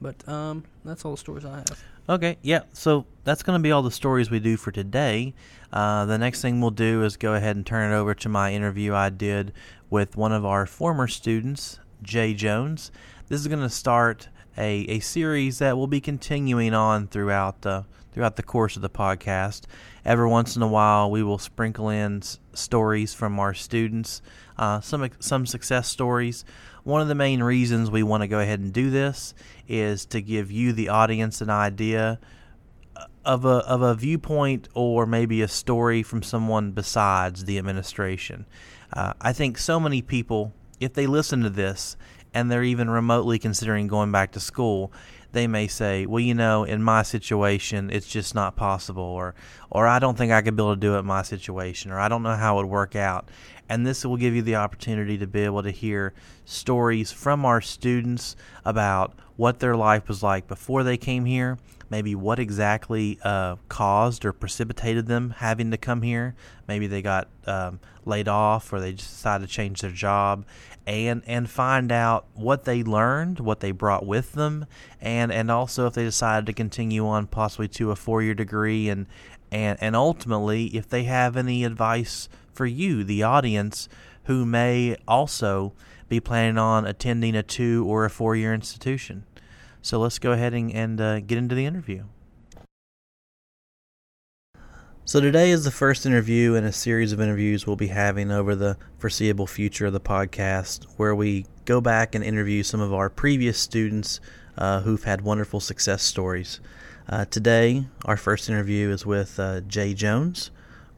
[0.00, 1.84] But um, that's all the stories I have.
[2.08, 2.62] Okay, yeah.
[2.72, 5.34] So that's going to be all the stories we do for today.
[5.72, 8.52] Uh, the next thing we'll do is go ahead and turn it over to my
[8.52, 9.52] interview I did
[9.90, 12.92] with one of our former students, Jay Jones.
[13.28, 17.82] This is going to start a, a series that will be continuing on throughout uh,
[18.12, 19.62] throughout the course of the podcast.
[20.04, 24.22] Every once in a while, we will sprinkle in s- stories from our students,
[24.56, 26.44] uh, some some success stories.
[26.86, 29.34] One of the main reasons we want to go ahead and do this
[29.66, 32.20] is to give you, the audience, an idea
[33.24, 38.46] of a of a viewpoint or maybe a story from someone besides the administration.
[38.92, 41.96] Uh, I think so many people, if they listen to this
[42.32, 44.92] and they're even remotely considering going back to school,
[45.32, 49.34] they may say, "Well, you know, in my situation, it's just not possible," or
[49.70, 51.98] "or I don't think I could be able to do it in my situation," or
[51.98, 53.28] "I don't know how it would work out."
[53.68, 56.12] And this will give you the opportunity to be able to hear
[56.44, 61.58] stories from our students about what their life was like before they came here,
[61.90, 66.34] maybe what exactly uh, caused or precipitated them having to come here.
[66.66, 70.46] Maybe they got um, laid off or they just decided to change their job,
[70.86, 74.66] and and find out what they learned, what they brought with them,
[75.00, 78.88] and and also if they decided to continue on possibly to a four year degree,
[78.88, 79.06] and
[79.50, 83.88] and and ultimately if they have any advice for you, the audience,
[84.24, 85.72] who may also
[86.08, 89.24] be planning on attending a two or a four year institution.
[89.82, 92.04] So let's go ahead and, and uh, get into the interview.
[95.04, 98.56] So today is the first interview in a series of interviews we'll be having over
[98.56, 103.08] the foreseeable future of the podcast, where we go back and interview some of our
[103.08, 104.18] previous students
[104.58, 106.58] uh, who've had wonderful success stories.
[107.08, 110.50] Uh, today, our first interview is with uh, Jay Jones,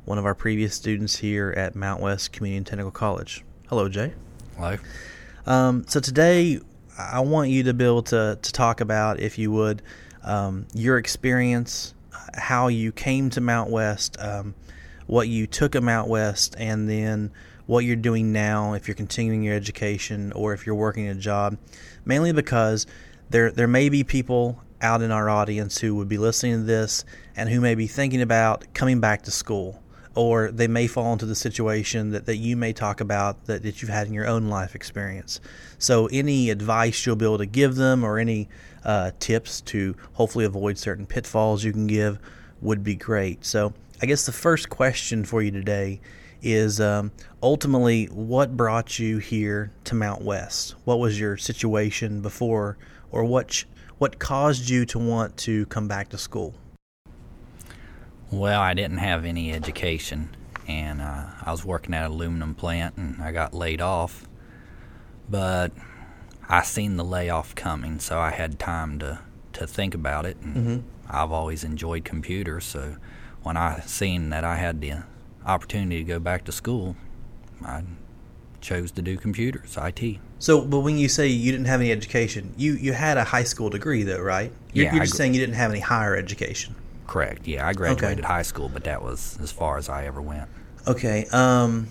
[0.09, 3.45] one of our previous students here at Mountwest Community and Technical College.
[3.69, 4.15] Hello, Jay.
[4.57, 4.79] Hello.
[5.45, 6.61] Um, so today,
[6.99, 9.83] I want you to be able to, to talk about, if you would,
[10.25, 11.93] um, your experience,
[12.35, 14.55] how you came to Mountwest, um,
[15.07, 17.31] what you took at Mountwest, and then
[17.67, 21.59] what you're doing now, if you're continuing your education or if you're working a job.
[22.07, 22.87] Mainly because
[23.29, 27.05] there there may be people out in our audience who would be listening to this
[27.37, 29.83] and who may be thinking about coming back to school
[30.15, 33.81] or they may fall into the situation that, that you may talk about that, that
[33.81, 35.41] you've had in your own life experience.
[35.79, 38.49] So, any advice you'll be able to give them or any
[38.85, 42.19] uh, tips to hopefully avoid certain pitfalls you can give
[42.61, 43.45] would be great.
[43.45, 46.01] So, I guess the first question for you today
[46.43, 47.11] is um,
[47.43, 50.75] ultimately what brought you here to Mountwest?
[50.85, 52.79] What was your situation before,
[53.11, 53.65] or what,
[53.99, 56.55] what caused you to want to come back to school?
[58.31, 60.35] Well, I didn't have any education,
[60.67, 64.29] and uh, I was working at an aluminum plant, and I got laid off.
[65.31, 65.73] But
[66.49, 69.21] I seen the layoff coming, so I had time to
[69.55, 70.37] to think about it.
[70.43, 70.79] And Mm-hmm.
[71.11, 72.97] I've always enjoyed computers, so
[73.43, 74.93] when I seen that I had the
[75.47, 76.97] opportunity to go back to school,
[77.65, 77.83] I
[78.61, 80.19] chose to do computers, IT.
[80.39, 83.45] So, but when you say you didn't have any education, you, you had a high
[83.45, 84.53] school degree, though, right?
[84.75, 86.75] You're, Yeah, you're just gr- saying you didn't have any higher education.
[87.09, 87.49] Correct.
[87.49, 90.49] Yeah, I graduated high school, but that was as far as I ever went.
[90.87, 91.27] Okay.
[91.33, 91.89] Um,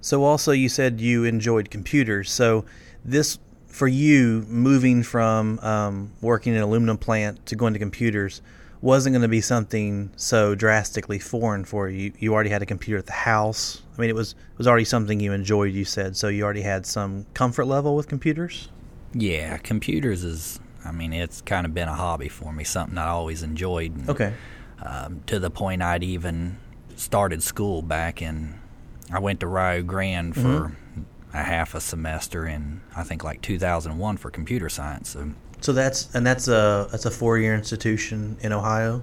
[0.00, 2.30] so also you said you enjoyed computers.
[2.30, 2.64] So
[3.04, 8.40] this for you moving from um, working in an aluminum plant to going to computers
[8.80, 12.12] wasn't going to be something so drastically foreign for you.
[12.18, 13.82] You already had a computer at the house.
[13.96, 15.72] I mean, it was it was already something you enjoyed.
[15.72, 16.28] You said so.
[16.28, 18.68] You already had some comfort level with computers.
[19.14, 20.60] Yeah, computers is.
[20.84, 23.94] I mean, it's kind of been a hobby for me, something I always enjoyed.
[23.96, 24.32] and, Okay.
[24.80, 26.58] Um, to the point I'd even
[26.96, 28.54] started school back in.
[29.10, 30.76] I went to Rio Grande for
[31.34, 35.10] a half a semester in I think like 2001 for computer science.
[35.10, 39.02] So, So that's and that's a that's a four year institution in Ohio,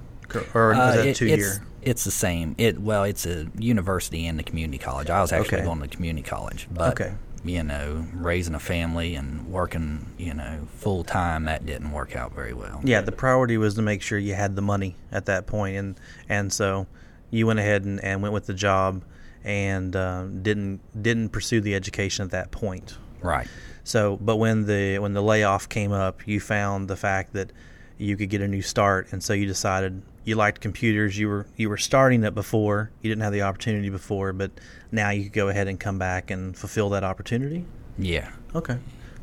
[0.53, 1.65] or uh, that it- two it's, year?
[1.81, 2.55] It's the same.
[2.57, 5.09] It well, it's a university and a community college.
[5.09, 5.65] I was actually Okay.
[5.65, 7.13] going to community college, but Okay.
[7.45, 12.33] You know, raising a family and working, you know, full time, that didn't work out
[12.33, 12.81] very well.
[12.83, 15.99] Yeah, the priority was to make sure you had the money at that point, and
[16.27, 16.87] and so
[17.29, 19.03] you went ahead and, and went with the job,
[19.43, 22.97] and um, didn't didn't pursue the education at that point.
[23.21, 23.47] Right.
[23.83, 27.51] So, but when the when the layoff came up, you found the fact that
[27.97, 31.17] you could get a new start, and so you decided you liked computers.
[31.17, 32.91] You were you were starting it before.
[33.01, 34.51] You didn't have the opportunity before, but
[34.91, 37.65] now you could go ahead and come back and fulfill that opportunity.
[37.97, 38.31] Yeah.
[38.53, 38.77] Okay.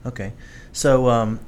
[0.06, 0.32] Okay.
[0.72, 1.38] So, um,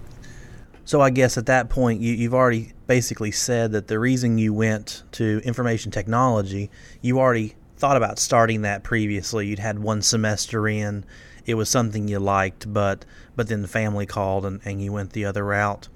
[0.85, 4.53] so I guess at that point, you, you've already basically said that the reason you
[4.53, 9.47] went to information technology, you already thought about starting that previously.
[9.47, 11.05] You'd had one semester in,
[11.47, 13.05] it was something you liked, but
[13.37, 15.89] but then the family called and, and you went the other route.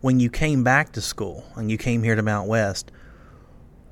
[0.00, 2.84] when you came back to school and you came here to Mountwest,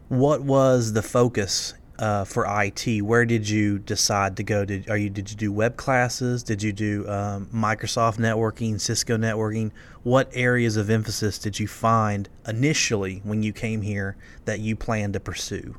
[0.09, 3.02] what was the focus uh, for IT?
[3.02, 4.64] Where did you decide to go?
[4.64, 6.42] Did are you did you do web classes?
[6.42, 9.70] Did you do um, Microsoft networking, Cisco networking?
[10.02, 15.14] What areas of emphasis did you find initially when you came here that you planned
[15.14, 15.74] to pursue?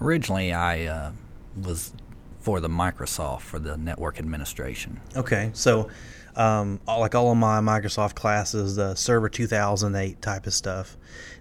[0.00, 1.12] Originally, I uh,
[1.62, 1.92] was
[2.40, 4.98] for the Microsoft for the network administration.
[5.14, 5.90] Okay, so
[6.36, 10.96] um, like all of my Microsoft classes, the Server 2008 type of stuff.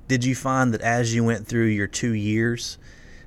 [0.10, 2.80] Did you find that as you went through your two years,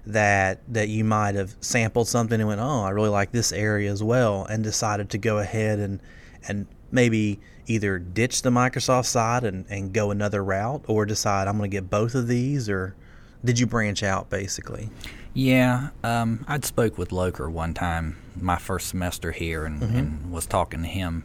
[0.04, 3.90] that that you might have sampled something and went, oh, I really like this area
[3.90, 6.00] as well, and decided to go ahead and
[6.48, 11.56] and maybe either ditch the Microsoft side and, and go another route, or decide I'm
[11.56, 12.96] going to get both of these, or
[13.44, 14.90] did you branch out basically?
[15.34, 19.96] Yeah, um, I'd spoke with Loker one time my first semester here and, mm-hmm.
[19.96, 21.24] and was talking to him,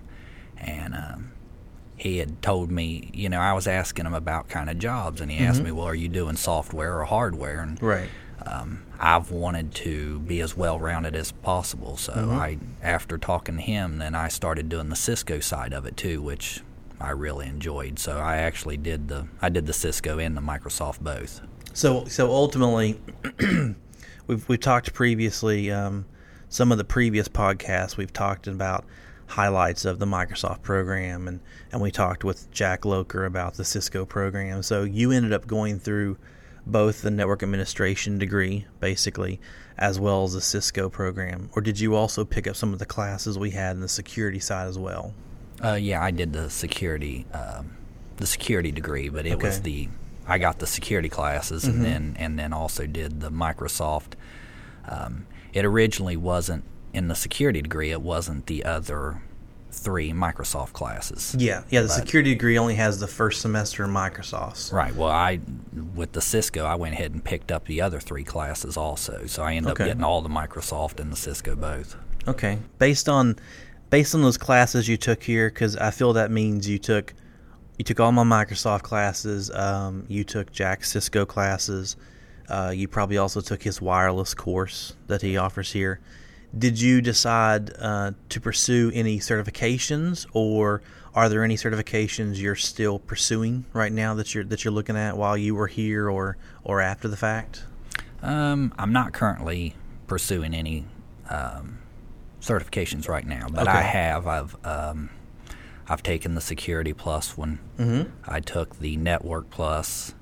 [0.56, 1.32] and um,
[1.98, 5.30] he had told me, you know, I was asking him about kind of jobs, and
[5.30, 5.48] he mm-hmm.
[5.48, 7.62] asked me, well, are you doing software or hardware?
[7.62, 8.10] And right
[8.48, 11.98] um, I've wanted to be as well rounded as possible.
[11.98, 12.32] So mm-hmm.
[12.32, 16.22] I, after talking to him, then I started doing the Cisco side of it too,
[16.22, 16.62] which
[17.00, 18.00] I really enjoyed.
[18.00, 21.42] So I actually did the I did the Cisco and the Microsoft both.
[21.74, 23.00] So so ultimately,
[24.28, 25.72] we've we talked previously.
[25.72, 26.06] Um,
[26.50, 28.86] some of the previous podcasts we've talked about
[29.28, 31.40] highlights of the Microsoft program, and
[31.72, 34.64] and we talked with Jack Loker about the Cisco program.
[34.64, 36.18] So you ended up going through
[36.66, 39.40] both the network administration degree, basically,
[39.78, 41.50] as well as the Cisco program?
[41.56, 44.40] Or did you also pick up some of the classes we had in the security
[44.40, 45.14] side as well?
[45.64, 47.78] Uh, yeah, I did the security, um,
[48.18, 49.48] the security degree, but it okay.
[49.48, 49.90] was the
[50.28, 51.78] I got the security classes, mm-hmm.
[51.78, 54.14] and then and then also did the Microsoft.
[54.86, 59.22] Um, it originally wasn't in the security degree; it wasn't the other
[59.78, 61.36] three Microsoft classes.
[61.38, 61.82] Yeah, yeah.
[61.82, 64.72] The but, security degree only has the first semester in Microsoft's.
[64.72, 64.96] Right.
[64.96, 65.40] Well, I
[65.96, 69.26] with the Cisco, I went ahead and picked up the other three classes also.
[69.28, 69.84] So I ended okay.
[69.84, 71.96] up getting all the Microsoft and the Cisco both.
[72.28, 72.60] Okay.
[72.80, 73.38] Based on
[73.90, 77.14] based on those classes you took here, because I feel that means you took
[77.78, 79.52] you took all my Microsoft classes.
[79.52, 81.96] Um, you took Jack's Cisco classes.
[82.50, 86.00] Uh, you probably also took his wireless course that he offers here
[86.58, 90.82] did you decide uh, to pursue any certifications, or
[91.14, 95.18] are there any certifications you're still pursuing right now that you're that you're looking at
[95.18, 97.64] while you were here or or after the fact?
[98.22, 99.76] Um, I'm not currently
[100.08, 100.86] pursuing any
[101.30, 101.80] um,
[102.42, 103.78] certifications right now, but okay.
[103.78, 104.28] I have.
[104.28, 105.10] I've um,
[105.88, 107.60] I've taken the Security Plus one.
[107.78, 108.12] Mm-hmm.
[108.26, 110.14] I took the Network Plus.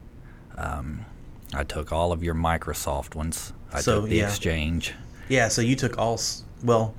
[0.57, 1.05] Um,
[1.53, 3.53] I took all of your Microsoft ones.
[3.71, 4.27] I so, took the yeah.
[4.27, 4.93] Exchange.
[5.29, 6.19] Yeah, so you took all
[6.63, 6.93] well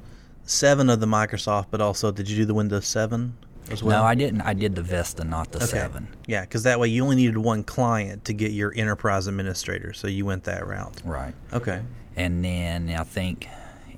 [0.45, 3.37] seven of the Microsoft, but also did you do the Windows Seven
[3.71, 4.03] as well?
[4.03, 4.41] No, I didn't.
[4.43, 5.67] I did the Vista, not the okay.
[5.67, 6.09] Seven.
[6.27, 10.09] Yeah, because that way you only needed one client to get your enterprise administrator, so
[10.09, 11.03] you went that route.
[11.05, 11.35] Right.
[11.53, 11.83] Okay.
[12.17, 13.49] And then I think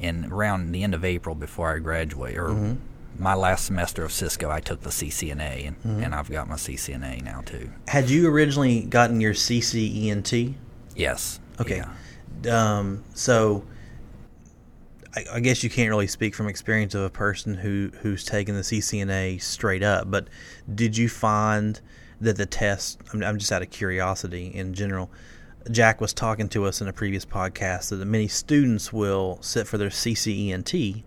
[0.00, 2.74] in around the end of April before I graduate, or mm-hmm.
[3.22, 6.02] my last semester of Cisco, I took the CCNA, and, mm-hmm.
[6.02, 7.70] and I've got my CCNA now too.
[7.86, 10.54] Had you originally gotten your CCENT?
[10.96, 11.40] Yes.
[11.60, 11.82] Okay.
[12.42, 12.78] Yeah.
[12.78, 13.64] Um, so
[15.18, 18.54] I, I, guess you can't really speak from experience of a person who who's taken
[18.54, 20.28] the CCNA straight up, but
[20.72, 21.80] did you find
[22.20, 23.00] that the test?
[23.12, 25.10] I'm, I'm just out of curiosity in general.
[25.72, 29.76] Jack was talking to us in a previous podcast that many students will sit for
[29.76, 31.02] their CCENT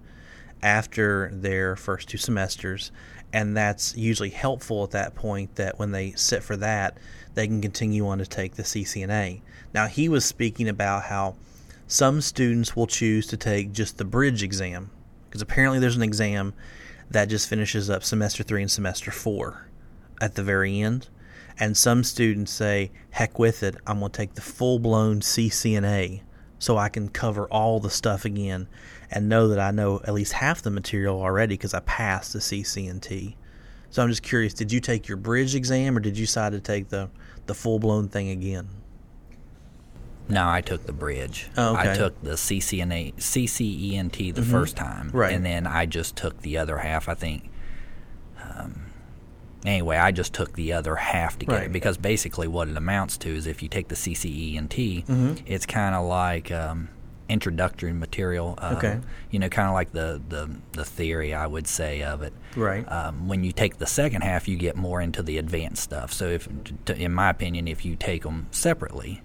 [0.61, 2.91] after their first two semesters,
[3.31, 5.55] and that's usually helpful at that point.
[5.55, 6.97] That when they sit for that,
[7.33, 9.39] they can continue on to take the CCNA.
[9.73, 11.35] Now he was speaking about how
[11.91, 14.89] some students will choose to take just the bridge exam
[15.25, 16.53] because apparently there's an exam
[17.09, 19.67] that just finishes up semester three and semester four
[20.21, 21.09] at the very end.
[21.59, 26.21] And some students say, heck with it, I'm going to take the full blown CCNA
[26.59, 28.69] so I can cover all the stuff again
[29.09, 32.39] and know that I know at least half the material already because I passed the
[32.39, 33.35] CCENT.
[33.89, 36.61] So I'm just curious, did you take your bridge exam or did you decide to
[36.61, 37.09] take the,
[37.47, 38.69] the full blown thing again?
[40.29, 41.49] No, I took the bridge.
[41.57, 41.91] Oh, okay.
[41.91, 44.51] I took the CCNA, CCENT the mm-hmm.
[44.51, 45.33] first time, right.
[45.33, 47.09] and then I just took the other half.
[47.09, 47.49] I think.
[48.41, 48.91] Um,
[49.65, 51.65] anyway, I just took the other half to get right.
[51.65, 55.33] it because basically what it amounts to is if you take the CCENT, mm-hmm.
[55.45, 56.89] it's kind of like um,
[57.29, 58.55] introductory material.
[58.57, 58.99] Um, okay.
[59.31, 62.33] You know, kind of like the, the the theory I would say of it.
[62.55, 62.89] Right.
[62.91, 66.11] Um, when you take the second half, you get more into the advanced stuff.
[66.13, 66.47] So if,
[66.89, 69.21] in my opinion, if you take them separately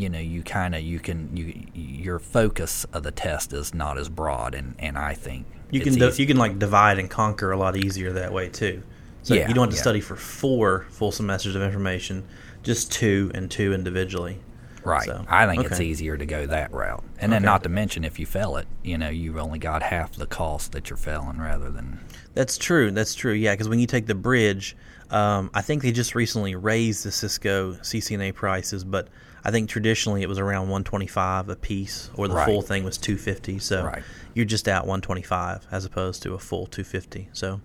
[0.00, 3.98] you know you kind of you can you your focus of the test is not
[3.98, 7.56] as broad and and I think you can you can like divide and conquer a
[7.56, 8.82] lot easier that way too.
[9.22, 9.82] So Yeah, you don't have to yeah.
[9.82, 12.24] study for four full semesters of information,
[12.62, 14.38] just two and two individually.
[14.84, 15.04] Right.
[15.04, 17.02] So, I think it's easier to go that route.
[17.18, 17.46] And then Okay.
[17.46, 20.70] not to mention if you fail it, you know, you've only got half the cost
[20.72, 21.98] that you're failing rather than
[22.34, 22.92] That's true.
[22.92, 23.32] That's true.
[23.32, 24.76] Yeah, because when you take the bridge,
[25.10, 29.08] um, I think they just recently raised the Cisco CCNA prices, but
[29.46, 32.44] I think traditionally it was around 125 a piece, or the Right.
[32.44, 33.60] full thing was 250.
[33.60, 34.02] So Right.
[34.34, 37.28] you're just out 125 as opposed to a full 250.
[37.32, 37.60] So,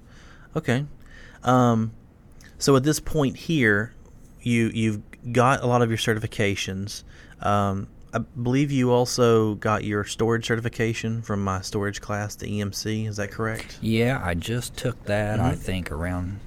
[0.55, 0.86] okay.
[1.43, 1.91] Um,
[2.59, 3.93] so at this point here,
[4.43, 4.99] you you've
[5.32, 7.01] got a lot of your certifications.
[7.41, 13.07] Um, I believe you also got your storage certification from my storage class, the EMC.
[13.07, 13.79] Is that correct?
[13.82, 15.57] Yeah, I just took that I Mhm.
[15.57, 16.41] think around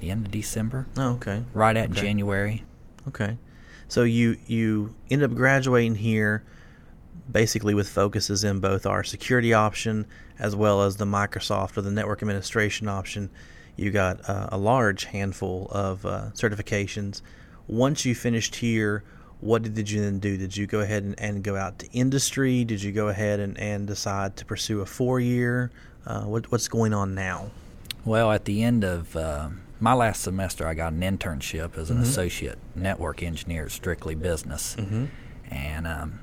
[0.00, 0.86] the end of December.
[0.96, 1.44] Oh, okay.
[1.54, 2.00] Right at Okay.
[2.00, 2.64] January.
[3.06, 3.38] Okay.
[3.88, 6.44] So you you end up graduating here
[7.30, 10.06] basically with focuses in both our security option
[10.38, 13.30] as well as the Microsoft or the network administration option.
[13.76, 17.22] You got uh, a large handful of uh, certifications.
[17.66, 19.02] Once you finished here,
[19.40, 20.36] what did you then do?
[20.36, 22.64] Did you go ahead and, and go out to industry?
[22.64, 25.70] Did you go ahead and, and decide to pursue a four year?
[26.06, 27.50] Uh, what, what's going on now?
[28.04, 29.50] Well, at the end of uh,
[29.80, 35.08] my last semester, I got an internship as an associate network engineer Strictly Business, Mhm.
[35.50, 36.20] and um,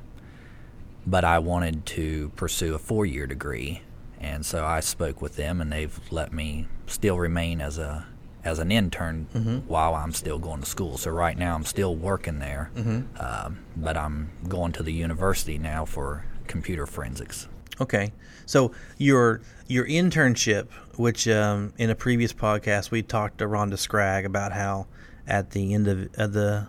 [1.06, 3.82] but I wanted to pursue a four-year degree,
[4.20, 8.06] and so I spoke with them, and they've let me still remain as a
[8.46, 10.98] as an intern while I'm still going to school.
[10.98, 12.72] So right now, I'm still working there,
[13.18, 17.48] um, but I'm going to the university now for computer forensics.
[17.82, 18.14] Okay,
[18.46, 24.26] so your your internship, which um, in a previous podcast we talked to Rhonda Scragg
[24.26, 24.88] about how
[25.26, 26.68] at the end of, of the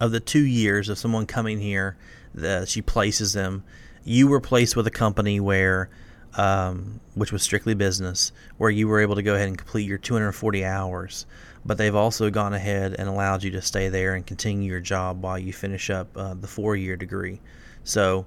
[0.00, 1.96] of the two years of someone coming here,
[2.34, 3.62] the, she places them.
[4.02, 5.90] You were placed with a company where,
[6.34, 9.98] um, which was strictly business, where you were able to go ahead and complete your
[9.98, 11.24] 240 hours.
[11.64, 15.22] But they've also gone ahead and allowed you to stay there and continue your job
[15.22, 17.40] while you finish up uh, the four year degree.
[17.84, 18.26] So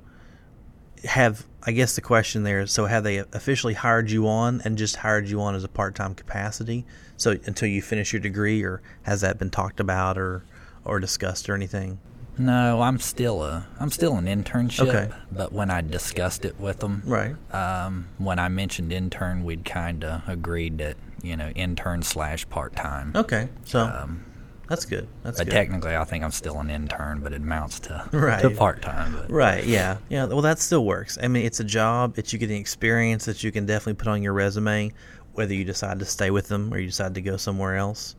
[1.06, 4.78] have I guess the question there is so have they officially hired you on and
[4.78, 6.86] just hired you on as a part-time capacity
[7.18, 10.44] so until you finish your degree or has that been talked about or
[10.84, 11.98] or discussed or anything
[12.38, 14.88] No, I'm still a I'm still an internship.
[14.90, 15.10] Okay.
[15.32, 20.04] But when I discussed it with them, right um, when I mentioned intern, we'd kind
[20.04, 23.14] of agreed that you know intern slash part time.
[23.16, 24.26] okay so Um,
[24.68, 27.80] that's good that's but good technically, I think I'm still an intern, but it amounts
[27.82, 28.42] to Right.
[28.42, 29.26] to part time.
[29.30, 29.64] Right.
[29.66, 29.98] Yeah.
[30.10, 30.26] Yeah.
[30.26, 31.18] Well, that still works.
[31.22, 32.18] I mean, it's a job.
[32.18, 34.92] It's you getting experience that you can definitely put on your resume,
[35.34, 38.16] whether you decide to stay with them or you decide to go somewhere else.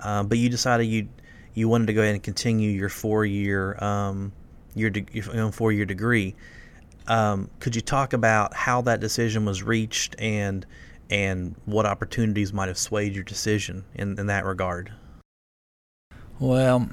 [0.00, 1.08] Um, but you decided you
[1.54, 4.32] you wanted to go ahead and continue your four year um,
[4.74, 6.36] your de- your four year degree.
[7.08, 10.64] Um, could you talk about how that decision was reached and
[11.10, 14.92] and what opportunities might have swayed your decision in, in that regard?
[16.40, 16.88] Well,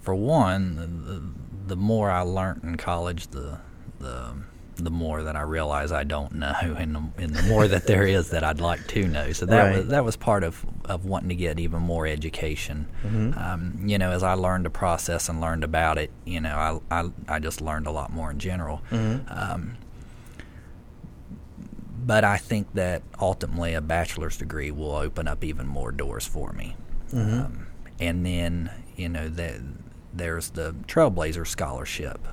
[0.00, 3.58] for one, the, the, more I learned in college, the
[3.98, 4.34] the
[4.76, 8.06] the more that I realize I don't know, and the, and the more that there
[8.06, 9.32] is that I'd like to know.
[9.32, 9.78] So that Right.
[9.78, 12.86] was that was part of, of wanting to get even more education.
[13.36, 17.00] Um, you know, as I learned the process and learned about it, you know, I
[17.00, 18.82] I, I just learned a lot more in general.
[19.28, 19.76] Um,
[22.06, 26.52] but I think that ultimately a bachelor's degree will open up even more doors for
[26.52, 26.76] me.
[27.12, 27.66] Um,
[28.00, 29.62] and then, you know, the,
[30.12, 32.26] there's the Trailblazer Scholarship.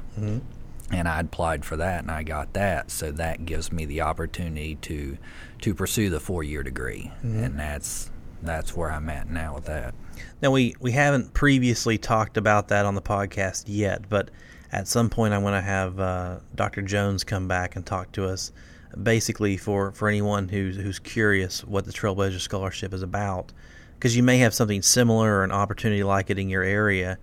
[0.92, 2.92] And I applied for that and I got that.
[2.92, 5.18] So that gives me the opportunity to
[5.62, 7.12] to pursue the four year degree.
[7.46, 8.12] And that's
[8.44, 9.96] that's where I'm at now with that.
[10.42, 14.30] Now we we haven't previously talked about that on the podcast yet, but
[14.72, 16.82] at some point I want to have uh, Dr.
[16.82, 18.52] Jones come back and talk to us.
[19.02, 23.52] Basically, for, for anyone who's who's curious what the Trailblazer Scholarship is about,
[24.04, 27.18] because you may have something similar or an opportunity like it in your area.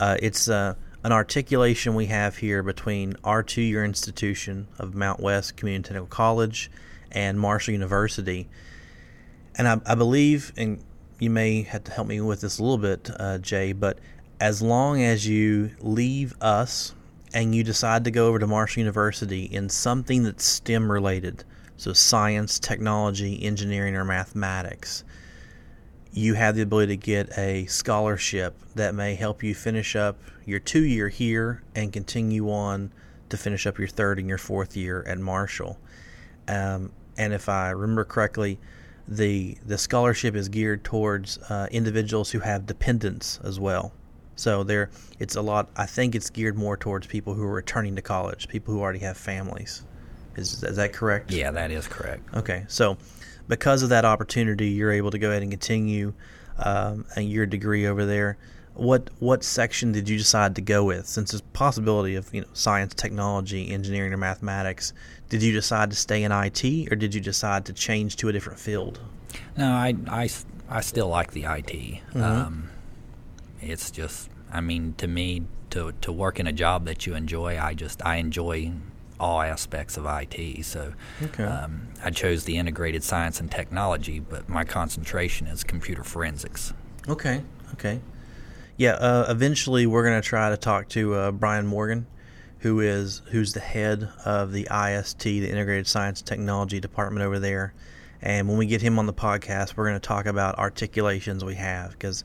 [0.00, 0.72] Uh, it's uh,
[1.02, 6.70] an articulation we have here between our two-year institution of Mountwest Community Technical College
[7.12, 8.48] and Marshall University
[9.56, 10.82] and I, I believe, and
[11.18, 13.98] you may have to help me with this a little bit, uh, Jay, but
[14.40, 16.94] as long as you leave us
[17.34, 21.44] and you decide to go over to Marshall University in something that's STEM related,
[21.76, 25.03] so science, technology, engineering, or mathematics,
[26.14, 30.60] you have the ability to get a scholarship that may help you finish up your
[30.60, 32.92] two year here and continue on
[33.28, 35.76] to finish up your third and your fourth year at Marshall.
[36.46, 38.60] Um, and if I remember correctly,
[39.08, 43.92] the the scholarship is geared towards uh, individuals who have dependents as well.
[44.36, 45.68] So there, it's a lot.
[45.76, 49.00] I think it's geared more towards people who are returning to college, people who already
[49.00, 49.82] have families.
[50.36, 51.30] Is is that correct?
[51.32, 52.22] Yeah, that is correct.
[52.34, 52.96] Okay, so
[53.48, 56.12] because of that opportunity, you're able to go ahead and continue
[56.58, 58.38] um, your degree over there.
[58.74, 61.06] What what section did you decide to go with?
[61.06, 64.92] Since there's possibility of you know science, technology, engineering, or mathematics,
[65.28, 68.32] did you decide to stay in IT, or did you decide to change to a
[68.32, 68.98] different field?
[69.56, 70.28] No, I, I,
[70.68, 71.68] I still like the IT.
[71.68, 72.22] Mm-hmm.
[72.22, 72.70] Um,
[73.60, 77.58] it's just, I mean, to me, to to work in a job that you enjoy,
[77.60, 78.72] I just I enjoy
[79.20, 80.64] all aspects of IT.
[80.64, 80.92] So
[81.22, 81.44] okay.
[81.44, 86.72] um, I chose the integrated science and technology, but my concentration is computer forensics.
[87.08, 87.42] Okay.
[87.74, 88.00] Okay.
[88.76, 88.92] Yeah.
[88.92, 92.06] Uh, eventually, we're going to try to talk to uh, Brian Morgan,
[92.58, 97.38] who is who's the head of the IST, the Integrated Science and Technology Department over
[97.38, 97.74] there.
[98.22, 101.56] And when we get him on the podcast, we're going to talk about articulations we
[101.56, 102.24] have because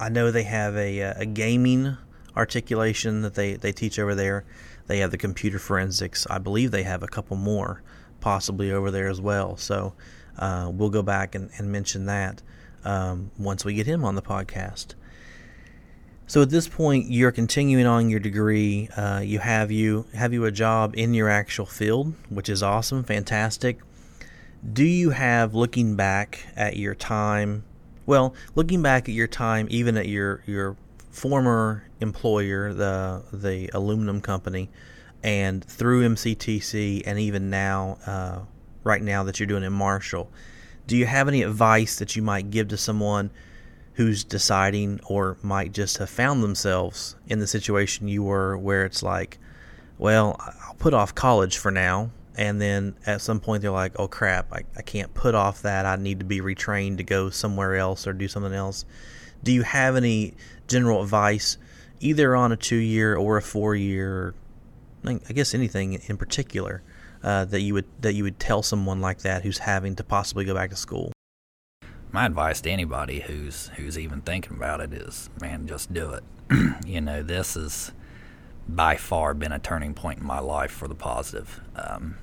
[0.00, 1.96] I know they have a, uh, a gaming
[2.36, 4.44] articulation that they, they teach over there.
[4.88, 6.26] They have the computer forensics.
[6.28, 7.82] I believe they have a couple more
[8.20, 9.56] possibly over there as well.
[9.56, 9.94] So
[10.38, 12.42] uh, we'll go back and, and mention that
[12.84, 14.94] um, once we get him on the podcast.
[16.26, 18.88] So at this point, you're continuing on your degree.
[18.96, 23.02] Uh, you have you have you a job in your actual field, which is awesome,
[23.02, 23.78] fantastic.
[24.70, 27.64] Do you have looking back at your time?
[28.04, 30.76] Well, looking back at your time, even at your your
[31.18, 34.70] former employer, the the aluminum company,
[35.22, 38.38] and through MCTC, and even now, uh,
[38.84, 40.30] right now that you're doing in Marshall,
[40.86, 43.30] do you have any advice that you might give to someone
[43.98, 49.02] who's deciding or might just have found themselves in the situation you were, where it's
[49.02, 49.38] like,
[49.98, 52.12] well, I'll put off college for now.
[52.36, 55.84] And then at some point they're like, oh crap, I, I can't put off that.
[55.84, 58.84] I need to be retrained to go somewhere else or do something else.
[59.42, 60.34] Do you have any
[60.68, 61.58] general advice,
[62.00, 64.34] either on a two year or a four year,
[65.04, 66.82] I guess anything in particular,
[67.22, 70.44] uh, that you would that you would tell someone like that who's having to possibly
[70.44, 71.12] go back to school?
[72.12, 76.24] My advice to anybody who's who's even thinking about it is, man, just do it.
[76.86, 77.92] you know, this has
[78.68, 81.60] by far been a turning point in my life for the positive.
[81.74, 82.18] Um,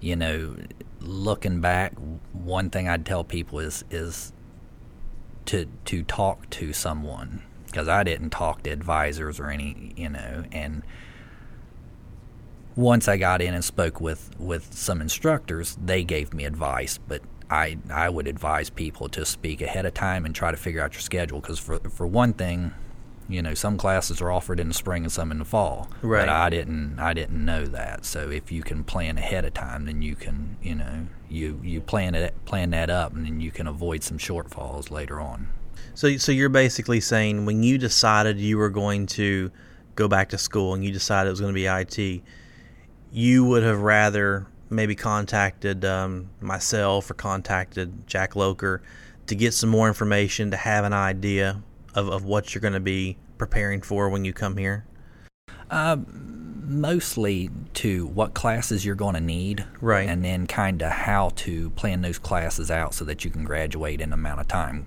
[0.00, 0.56] you know,
[1.00, 1.92] looking back,
[2.32, 4.32] one thing I'd tell people is is
[5.46, 10.44] to to talk to someone because I didn't talk to advisors or any, you know,
[10.52, 10.82] and
[12.76, 17.22] once I got in and spoke with with some instructors, they gave me advice, but
[17.50, 20.94] I I would advise people to speak ahead of time and try to figure out
[20.94, 22.72] your schedule because for for one thing,
[23.32, 25.90] you know, some classes are offered in the spring and some in the fall.
[26.02, 26.22] Right.
[26.22, 28.04] But I didn't I didn't know that.
[28.04, 31.80] So if you can plan ahead of time, then you can, you know, you you
[31.80, 35.48] plan it plan that up and then you can avoid some shortfalls later on.
[35.94, 39.50] So, so you're basically saying when you decided you were going to
[39.94, 42.22] go back to school and you decided it was going to be IT,
[43.10, 48.82] you would have rather maybe contacted um, myself or contacted Jack Loker
[49.26, 51.62] to get some more information to have an idea
[51.94, 54.84] of, of what you're going to be preparing for when you come here?
[55.70, 55.96] Uh,
[56.64, 61.70] mostly to what classes you're going to need, right, and then kind of how to
[61.70, 64.86] plan those classes out so that you can graduate in the amount of time.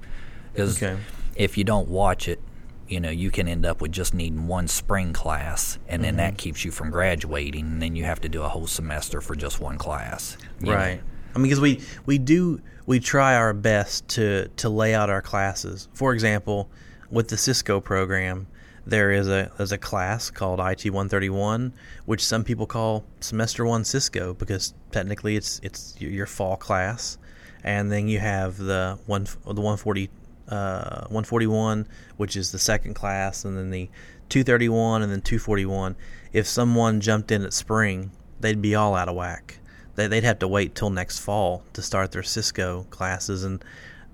[0.51, 0.97] Because okay.
[1.35, 2.39] if you don't watch it,
[2.87, 6.17] you know, you can end up with just needing one spring class, and then mm-hmm.
[6.17, 9.35] that keeps you from graduating, and then you have to do a whole semester for
[9.35, 10.37] just one class.
[10.61, 10.97] Right.
[10.97, 11.01] Know?
[11.35, 15.21] I mean, because we we do we try our best to to lay out our
[15.21, 15.89] classes.
[15.93, 16.69] For example,
[17.09, 18.47] with the Cisco program,
[18.85, 21.73] there is a there's a class called IT 131,
[22.05, 27.17] which some people call semester one Cisco because technically it's it's your fall class,
[27.63, 30.09] and then you have the one the 140
[30.49, 31.87] uh, 141,
[32.17, 33.89] which is the second class, and then the
[34.29, 35.95] 231 and then 241.
[36.33, 39.59] If someone jumped in at spring, they'd be all out of whack.
[39.95, 43.63] They, would have to wait till next fall to start their Cisco classes, and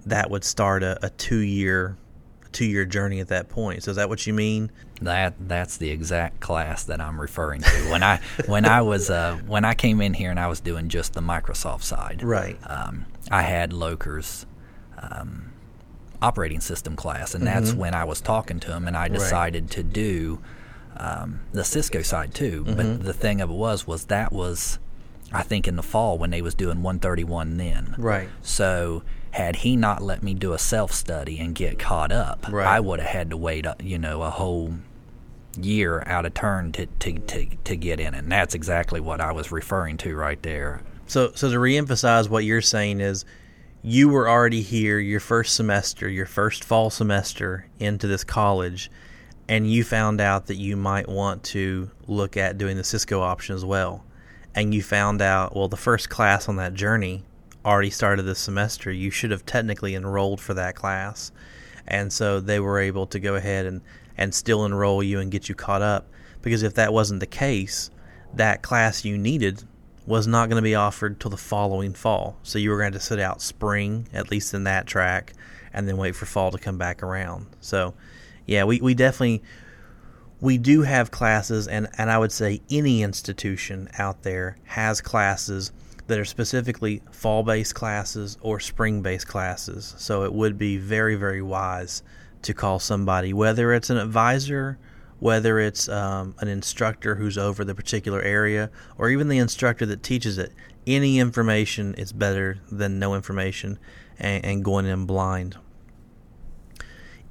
[0.06, 1.98] that would start a, a two year
[2.52, 3.84] two your journey at that point.
[3.84, 4.72] So is that what you mean?
[5.02, 7.92] That that's the exact class that I'm referring to.
[7.92, 10.90] When I when I was uh, when I came in here and I was doing
[10.90, 12.58] just the Microsoft side, right?
[12.66, 14.46] Um, I had Loker's
[14.98, 15.52] um,
[16.22, 17.80] operating system class, and that's mm-hmm.
[17.80, 19.72] when I was talking to him, and I decided right.
[19.72, 20.42] to do
[20.98, 22.64] um, the Cisco side too.
[22.64, 22.76] Mm-hmm.
[22.76, 24.80] But the thing of it was, was that was
[25.34, 27.96] I think in the fall when they was doing 131 then.
[27.98, 28.30] Right.
[28.42, 32.68] So had he not let me do a self study and get caught up, right.
[32.68, 34.74] I would have had to wait, uh, you know, a whole
[35.58, 38.14] year out of turn to, to, to, to get in.
[38.14, 40.82] And that's exactly what I was referring to right there.
[41.08, 43.26] So, so to reemphasize what you're saying is
[43.82, 48.92] you were already here your first semester, your first fall semester into this college,
[49.48, 53.56] and you found out that you might want to look at doing the Cisco option
[53.56, 54.06] as well.
[54.54, 57.24] And you found out, well, the first class on that journey
[57.66, 61.32] already started this semester, you should have technically enrolled for that class.
[61.88, 63.82] And so they were able to go ahead and,
[64.18, 66.08] and still enroll you and get you caught up.
[66.42, 67.92] Because if that wasn't the case,
[68.34, 69.64] that class you needed
[70.06, 72.38] was not going to be offered till the following fall.
[72.44, 75.34] So you were going to sit out spring, at least in that track,
[75.74, 77.48] and then wait for fall to come back around.
[77.60, 77.94] So,
[78.46, 79.44] yeah, we, we definitely
[80.40, 85.72] we do have classes, and, and I would say any institution out there has classes
[86.12, 89.96] that are specifically fall based classes or spring based classes.
[89.98, 92.04] So it would be very, very wise
[92.42, 94.78] to call somebody, whether it's an advisor,
[95.20, 100.04] whether it's um, an instructor who's over the particular area, or even the instructor that
[100.04, 100.52] teaches it.
[100.86, 103.80] Any information is better than no information
[104.20, 105.56] and, and going in blind.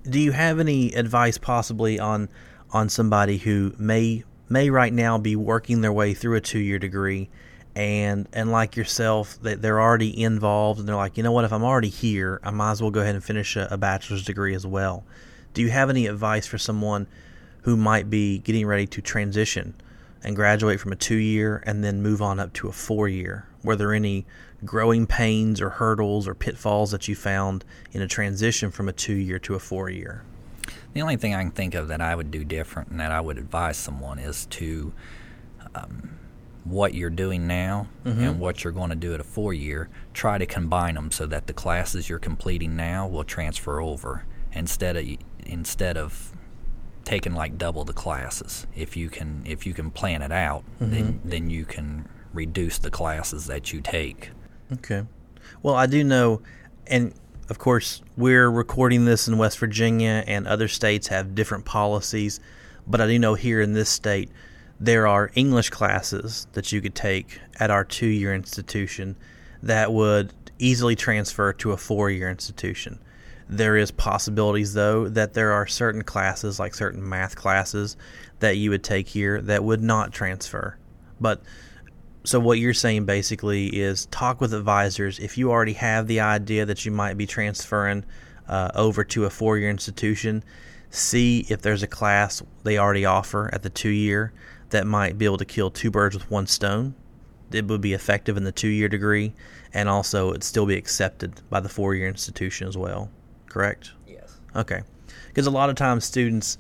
[0.09, 2.31] Do you have any advice possibly on
[2.71, 6.79] on somebody who may may right now be working their way through a two year
[6.79, 7.29] degree
[7.81, 11.47] and and like yourself that they're already involved and they're like you know what?
[11.47, 14.23] If i'm already here i might as well go ahead and finish a, a bachelor's
[14.23, 15.03] degree as well.
[15.55, 17.07] Do you have any advice for someone
[17.63, 19.75] who might be getting ready to transition
[20.23, 23.47] and graduate from a two year and then move on up to a four year
[23.65, 24.27] were there any
[24.63, 29.15] growing pains or hurdles or pitfalls that you found in a transition from a two
[29.15, 30.23] year to a four year
[30.93, 33.23] the only thing I can think of that I would do different and that I
[33.23, 34.93] would advise someone is to
[35.75, 36.20] um,
[36.65, 38.23] what you're doing now mm-hmm.
[38.23, 41.27] and what you're going to do at a four year, try to combine them so
[41.27, 45.07] that the classes you're completing now will transfer over instead of
[45.47, 46.33] instead of
[47.05, 48.67] taking like double the classes.
[48.75, 50.91] If you can if you can plan it out, mm-hmm.
[50.91, 54.31] then then you can reduce the classes that you take.
[54.73, 55.05] Okay.
[55.63, 56.43] Well, I do know
[56.87, 57.15] and
[57.51, 62.39] of course, we're recording this in West Virginia, and other states have different policies.
[62.87, 64.31] But I do know here in this state,
[64.81, 69.15] there are English classes that you could take at our two year institution
[69.63, 72.99] that would easily transfer to a four year institution.
[73.47, 77.97] There is possibilities though that there are certain classes like certain math classes
[78.39, 80.79] that you would take here that would not transfer.
[81.21, 81.43] But
[82.25, 86.65] so what you're saying basically is talk with advisors if you already have the idea
[86.65, 88.05] that you might be transferring
[88.49, 90.43] uh, over to a four-year institution
[90.91, 94.33] see if there's a class they already offer at the two-year
[94.71, 96.95] that might be able to kill two birds with one stone
[97.53, 99.33] it would be effective in the two-year degree
[99.75, 103.11] and also it'd still be accepted by the four-year institution as well
[103.51, 103.93] correct?
[104.09, 104.39] Yes.
[104.57, 104.81] Okay.
[105.29, 106.57] Because a lot of times students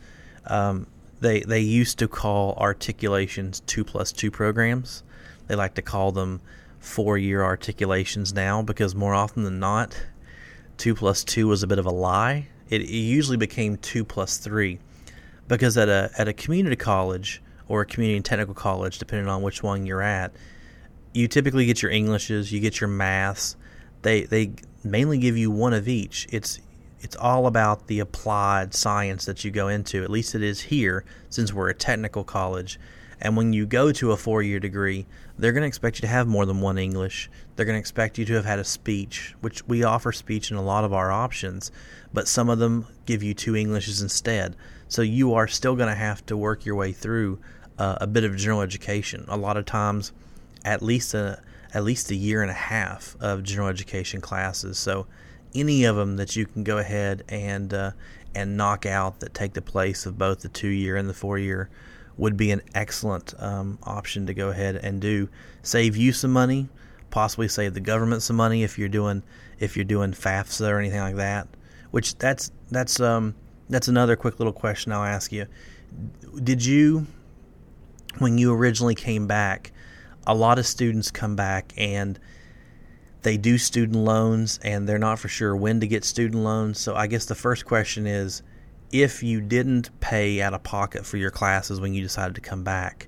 [0.46, 0.86] um,
[1.20, 5.02] they they used to call articulations two plus two programs.
[5.46, 6.42] They like to call them
[6.78, 9.98] four year articulations now because more often than not,
[10.76, 12.48] two plus two was a bit of a lie.
[12.68, 14.78] It, it usually became two plus three
[15.48, 19.42] because at a at a community college or a community and technical college, depending on
[19.42, 20.32] which one you're at,
[21.14, 23.56] you typically get your Englishes, you get your maths.
[24.02, 24.52] They they
[24.82, 26.26] mainly give you one of each.
[26.32, 26.58] It's
[27.00, 30.02] it's all about the applied science that you go into.
[30.02, 32.78] At least it is here, since we're a technical college.
[33.20, 35.06] And when you go to a four year degree,
[35.38, 37.30] they're going to expect you to have more than one English.
[37.54, 40.56] They're going to expect you to have had a speech, which we offer speech in
[40.56, 41.70] a lot of our options,
[42.12, 44.56] but some of them give you two Englishes instead.
[44.88, 47.38] So you are still going to have to work your way through
[47.80, 49.24] uh, a bit of general education.
[49.26, 50.12] A lot of times,
[50.64, 51.42] at least a
[51.72, 54.76] at least a year and a half of general education classes.
[54.76, 55.06] So
[55.54, 57.92] any of them that you can go ahead and uh,
[58.34, 61.38] and knock out that take the place of both the two year and the four
[61.38, 61.70] year
[62.18, 65.26] would be an excellent um, option to go ahead and do.
[65.62, 66.68] Save you some money,
[67.08, 69.22] possibly save the government some money if you're doing
[69.58, 71.48] if you're doing FAFSA or anything like that.
[71.92, 73.34] Which that's that's um
[73.70, 75.46] that's another quick little question I'll ask you.
[76.44, 77.06] Did you
[78.18, 79.72] when you originally came back,
[80.26, 82.18] a lot of students come back and
[83.22, 86.78] they do student loans and they're not for sure when to get student loans.
[86.78, 88.42] So I guess the first question is
[88.92, 92.64] if you didn't pay out of pocket for your classes when you decided to come
[92.64, 93.06] back,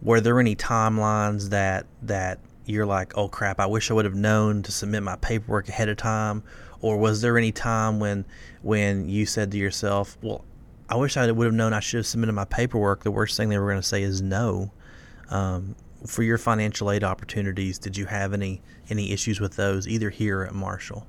[0.00, 4.14] were there any timelines that that you're like, oh crap, I wish I would have
[4.14, 6.42] known to submit my paperwork ahead of time,
[6.80, 8.24] or was there any time when
[8.62, 10.44] when you said to yourself, well,
[10.92, 13.02] I wish I would have known I should have submitted my paperwork.
[13.02, 14.72] The worst thing they were going to say is no.
[15.30, 15.74] Um,
[16.06, 18.60] for your financial aid opportunities, did you have any
[18.90, 21.06] any issues with those either here at Marshall?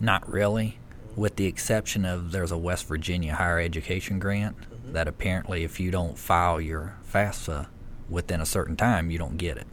[0.00, 0.80] Not really
[1.14, 4.92] with the exception of there's a West Virginia higher education grant mm-hmm.
[4.94, 7.68] that apparently if you don't file your FAFSA
[8.08, 9.68] within a certain time, you don't get it.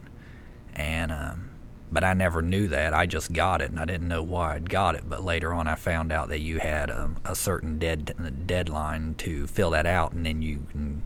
[0.76, 1.47] And um,
[1.90, 2.92] but I never knew that.
[2.94, 5.08] I just got it, and I didn't know why I'd got it.
[5.08, 9.46] But later on, I found out that you had um, a certain dead deadline to
[9.46, 11.02] fill that out, and then you can.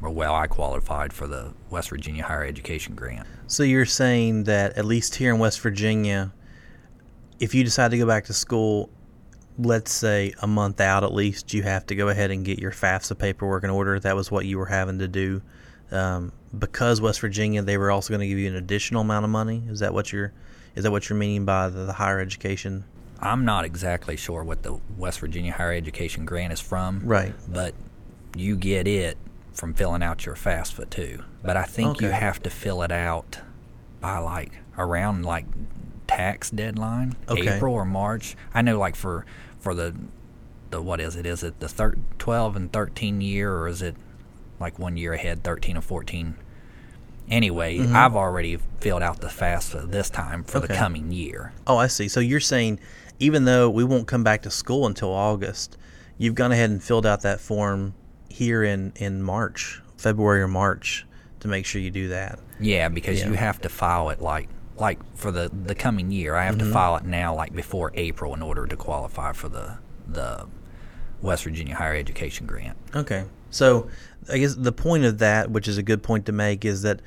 [0.00, 3.26] Well, I qualified for the West Virginia Higher Education Grant.
[3.48, 6.32] So you're saying that at least here in West Virginia,
[7.40, 8.90] if you decide to go back to school,
[9.58, 12.70] let's say a month out at least, you have to go ahead and get your
[12.70, 13.98] FAFSA paperwork in order.
[13.98, 15.42] That was what you were having to do.
[15.90, 19.30] Um, because West Virginia, they were also going to give you an additional amount of
[19.30, 19.62] money.
[19.68, 20.32] Is that what you're?
[20.74, 22.84] Is that what you're meaning by the, the higher education?
[23.20, 27.00] I'm not exactly sure what the West Virginia Higher Education Grant is from.
[27.04, 27.34] Right.
[27.48, 27.74] But
[28.36, 29.18] you get it
[29.52, 31.24] from filling out your FAFSA too.
[31.42, 33.40] But I think you have to fill it out
[34.00, 35.46] by like around like
[36.06, 37.56] tax deadline, Okay.
[37.56, 38.36] April or March.
[38.54, 39.26] I know like for
[39.58, 39.94] for the
[40.70, 41.26] the what is it?
[41.26, 43.96] Is it the thir- 12 and 13 year or is it
[44.60, 46.34] like one year ahead, 13 and 14?
[47.30, 47.94] Anyway, Mm-hmm.
[47.94, 51.52] I've already filled out the FAFSA this time for the coming year.
[51.66, 52.08] Oh, I see.
[52.08, 52.80] So you're saying
[53.18, 55.76] even though we won't come back to school until August,
[56.16, 57.94] you've gone ahead and filled out that form
[58.30, 61.04] here in in March, February or March,
[61.40, 62.38] to make sure you do that.
[62.60, 63.28] Yeah, because Yeah.
[63.28, 64.48] you have to file it like
[64.78, 66.34] like for the the coming year.
[66.34, 66.68] I have Mm-hmm.
[66.68, 70.46] to file it now, like before April, in order to qualify for the the
[71.20, 72.76] West Virginia Higher Education Grant.
[72.96, 73.24] Okay.
[73.50, 73.88] So
[74.30, 77.00] I guess the point of that, which is a good point to make, is that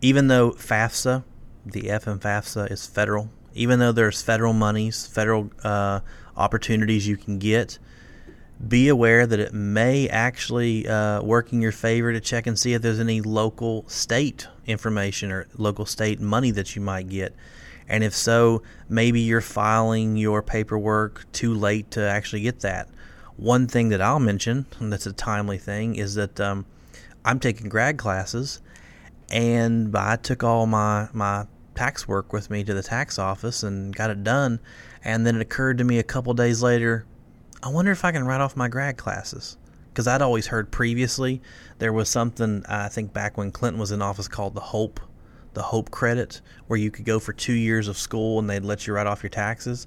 [0.00, 1.24] even though FAFSA,
[1.66, 6.00] the F in FAFSA is federal, even though there's federal monies, federal uh,
[6.36, 7.78] opportunities you can get,
[8.66, 12.72] be aware that it may actually uh, work in your favor to check and see
[12.72, 17.34] if there's any local state information or local state money that you might get.
[17.88, 22.88] And if so, maybe you're filing your paperwork too late to actually get that.
[23.36, 26.66] One thing that I'll mention, and that's a timely thing, is that um,
[27.24, 28.60] I'm taking grad classes,
[29.30, 33.94] and I took all my, my tax work with me to the tax office and
[33.94, 34.60] got it done.
[35.02, 37.06] And then it occurred to me a couple days later,
[37.62, 39.56] I wonder if I can write off my grad classes.
[39.92, 41.40] Because I'd always heard previously
[41.78, 45.00] there was something, I think back when Clinton was in office, called the HOPE,
[45.54, 48.86] the HOPE credit, where you could go for two years of school and they'd let
[48.86, 49.86] you write off your taxes.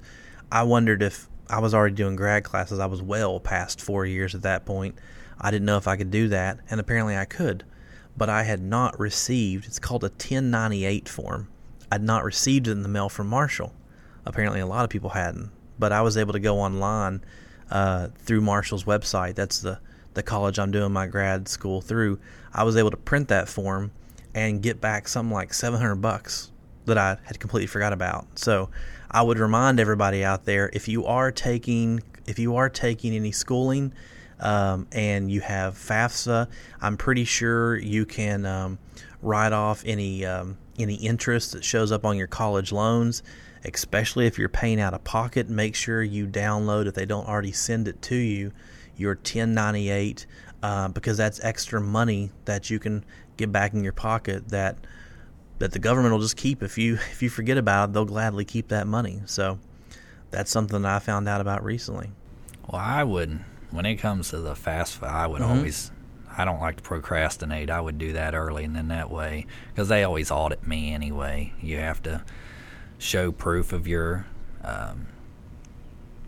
[0.50, 2.80] I wondered if I was already doing grad classes.
[2.80, 4.96] I was well past four years at that point.
[5.40, 7.64] I didn't know if I could do that, and apparently I could.
[8.16, 11.48] But I had not received, it's called a 1098 form.
[11.92, 13.74] I'd not received it in the mail from Marshall.
[14.26, 15.52] Apparently, a lot of people hadn't.
[15.80, 17.24] But I was able to go online
[17.70, 19.36] uh, through Marshall's website.
[19.36, 19.80] That's the,
[20.16, 22.20] the college I'm doing my grad school through.
[22.54, 23.92] I was able to print that form
[24.34, 26.52] and get back something like 700 bucks
[26.86, 28.26] that I had completely forgot about.
[28.38, 28.70] So
[29.10, 33.32] I would remind everybody out there if you are taking if you are taking any
[33.32, 33.94] schooling
[34.40, 36.48] um, and you have FAFSA,
[36.82, 38.80] I'm pretty sure you can um,
[39.22, 43.24] write off any um, any interest that shows up on your college loans.
[43.66, 47.52] Especially if you're paying out of pocket, make sure you download if they don't already
[47.52, 48.52] send it to you
[48.98, 50.26] your 1098
[50.64, 53.06] uh, because that's extra money that you can
[53.38, 54.78] get back in your pocket that
[55.60, 58.46] that the government will just keep if you if you forget about it they'll gladly
[58.46, 59.60] keep that money so
[60.32, 62.12] that's something that i found out about recently
[62.68, 63.40] Well, I would
[63.72, 65.58] when it comes to the FAFSA, I would Mm-hmm.
[65.58, 65.92] always.
[66.40, 67.70] I don't like to procrastinate.
[67.70, 71.52] I would do that early, and then that way, because they always audit me anyway.
[71.62, 72.24] You have to
[73.00, 74.26] show proof of your
[74.64, 75.08] um,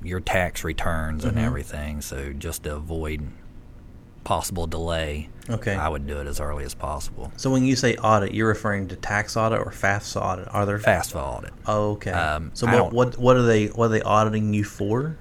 [0.04, 1.38] your tax returns Mm-hmm.
[1.38, 2.02] and everything.
[2.02, 3.28] So just to avoid
[4.30, 5.74] possible delay, Okay.
[5.74, 7.32] I would do it as early as possible.
[7.36, 10.78] so when you say audit you're referring to tax audit or fafsa audit are there
[10.78, 11.54] FAFSA audit.
[11.66, 15.18] oh, okay Um, so what, what what are they what are they auditing you for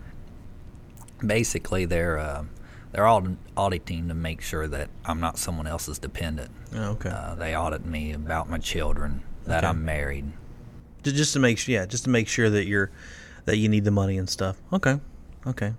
[1.26, 2.44] Basically, they're uh,
[2.92, 3.26] they're all
[3.56, 6.50] auditing to make sure that I'm not someone else's dependent.
[6.74, 9.66] oh, okay Uh, they audit me about my children, that Okay.
[9.68, 10.26] I'm married.
[11.02, 12.90] Just to make sure yeah just to make sure that you're
[13.46, 15.00] that you need the money and stuff okay
[15.46, 15.72] okay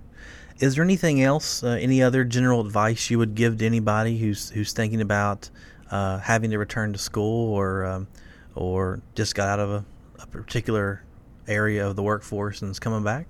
[0.60, 4.50] is there anything else uh, any other general advice you would give to anybody who's
[4.50, 5.50] who's thinking about
[5.90, 8.06] uh, having to return to school or um,
[8.54, 9.84] or just got out of a,
[10.20, 11.02] a particular
[11.48, 13.26] area of the workforce and is coming back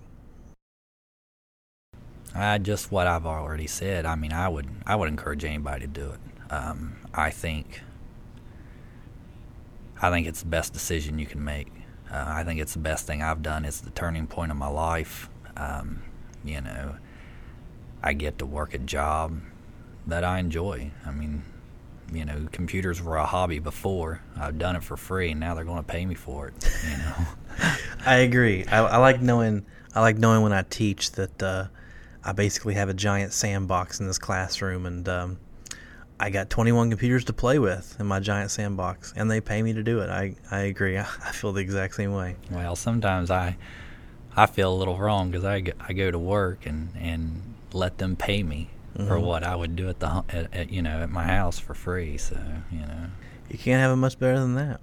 [2.34, 4.06] I just what I've already said.
[4.06, 6.52] I mean, I would I would encourage anybody to do it.
[6.52, 7.82] Um, I think
[10.00, 11.68] I think it's the best decision you can make.
[12.10, 13.64] Uh, I think it's the best thing I've done.
[13.64, 15.28] It's the turning point of my life.
[15.56, 16.02] Um,
[16.44, 16.96] you know,
[18.02, 19.40] I get to work a job
[20.06, 20.90] that I enjoy.
[21.06, 21.42] I mean,
[22.12, 24.22] you know, computers were a hobby before.
[24.36, 26.54] I've done it for free, and now they're going to pay me for it.
[26.90, 27.14] You know.
[28.06, 28.64] I agree.
[28.66, 29.64] I, I like knowing.
[29.94, 31.66] I like knowing when I teach that uh,
[32.24, 35.38] I basically have a giant sandbox in this classroom, and um,
[36.18, 39.72] I got 21 computers to play with in my giant sandbox, and they pay me
[39.72, 40.10] to do it.
[40.10, 40.96] I I agree.
[40.98, 42.36] I, I feel the exact same way.
[42.50, 43.56] Well, sometimes I
[44.36, 47.98] I feel a little wrong because I, go- I go to work and, and let
[47.98, 49.22] them pay me for Mhm.
[49.22, 52.18] what I would do at the at, at, you know at my house for free.
[52.18, 52.36] So
[52.72, 53.06] you know,
[53.48, 54.80] You can't have it much better than that.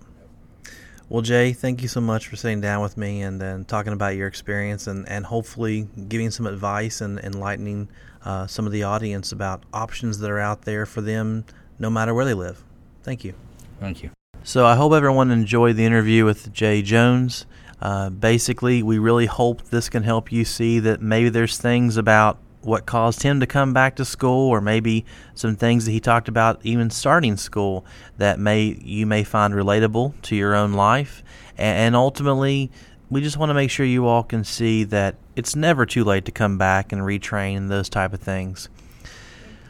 [1.10, 4.18] Well, Jay, thank you so much for sitting down with me and then talking about
[4.18, 7.88] your experience and, and hopefully giving some advice and enlightening
[8.26, 11.46] uh, some of the audience about options that are out there for them
[11.80, 12.62] no matter where they live.
[13.04, 13.34] Thank you.
[13.80, 14.10] Thank you.
[14.44, 17.46] So I hope everyone enjoyed the interview with Jay Jones.
[17.82, 22.38] Uh, basically, we really hope this can help you see that maybe there's things about
[22.68, 26.28] what caused him to come back to school, or maybe some things that he talked
[26.28, 27.86] about even starting school
[28.18, 31.24] that may you may find relatable to your own life.
[31.58, 32.70] And ultimately,
[33.10, 36.26] we just want to make sure you all can see that it's never too late
[36.26, 38.70] to come back and retrain and those type of things.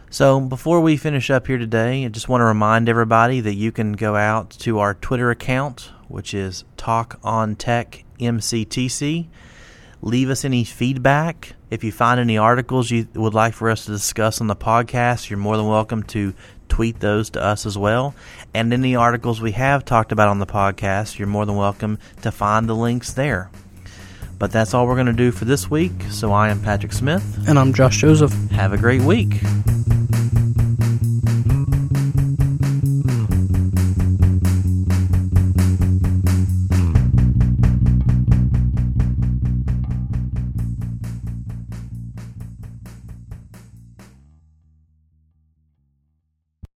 [0.10, 3.72] So before we finish up here today, I just want to remind everybody that you
[3.72, 9.28] can go out to our Twitter account, which is Talk on Tech MCTC
[10.02, 11.53] leave us any feedback.
[11.69, 15.30] If you find any articles you would like for us to discuss on the podcast,
[15.30, 16.34] you're more than welcome to
[16.69, 18.15] tweet those to us as well.
[18.53, 22.31] And any articles we have talked about on the podcast, you're more than welcome to
[22.31, 23.49] find the links there.
[24.39, 25.91] But that's all we're going to do for this week.
[26.10, 27.49] So I am Patrick Smith.
[27.49, 28.34] And I'm Josh Joseph.
[28.52, 29.34] Have a great week.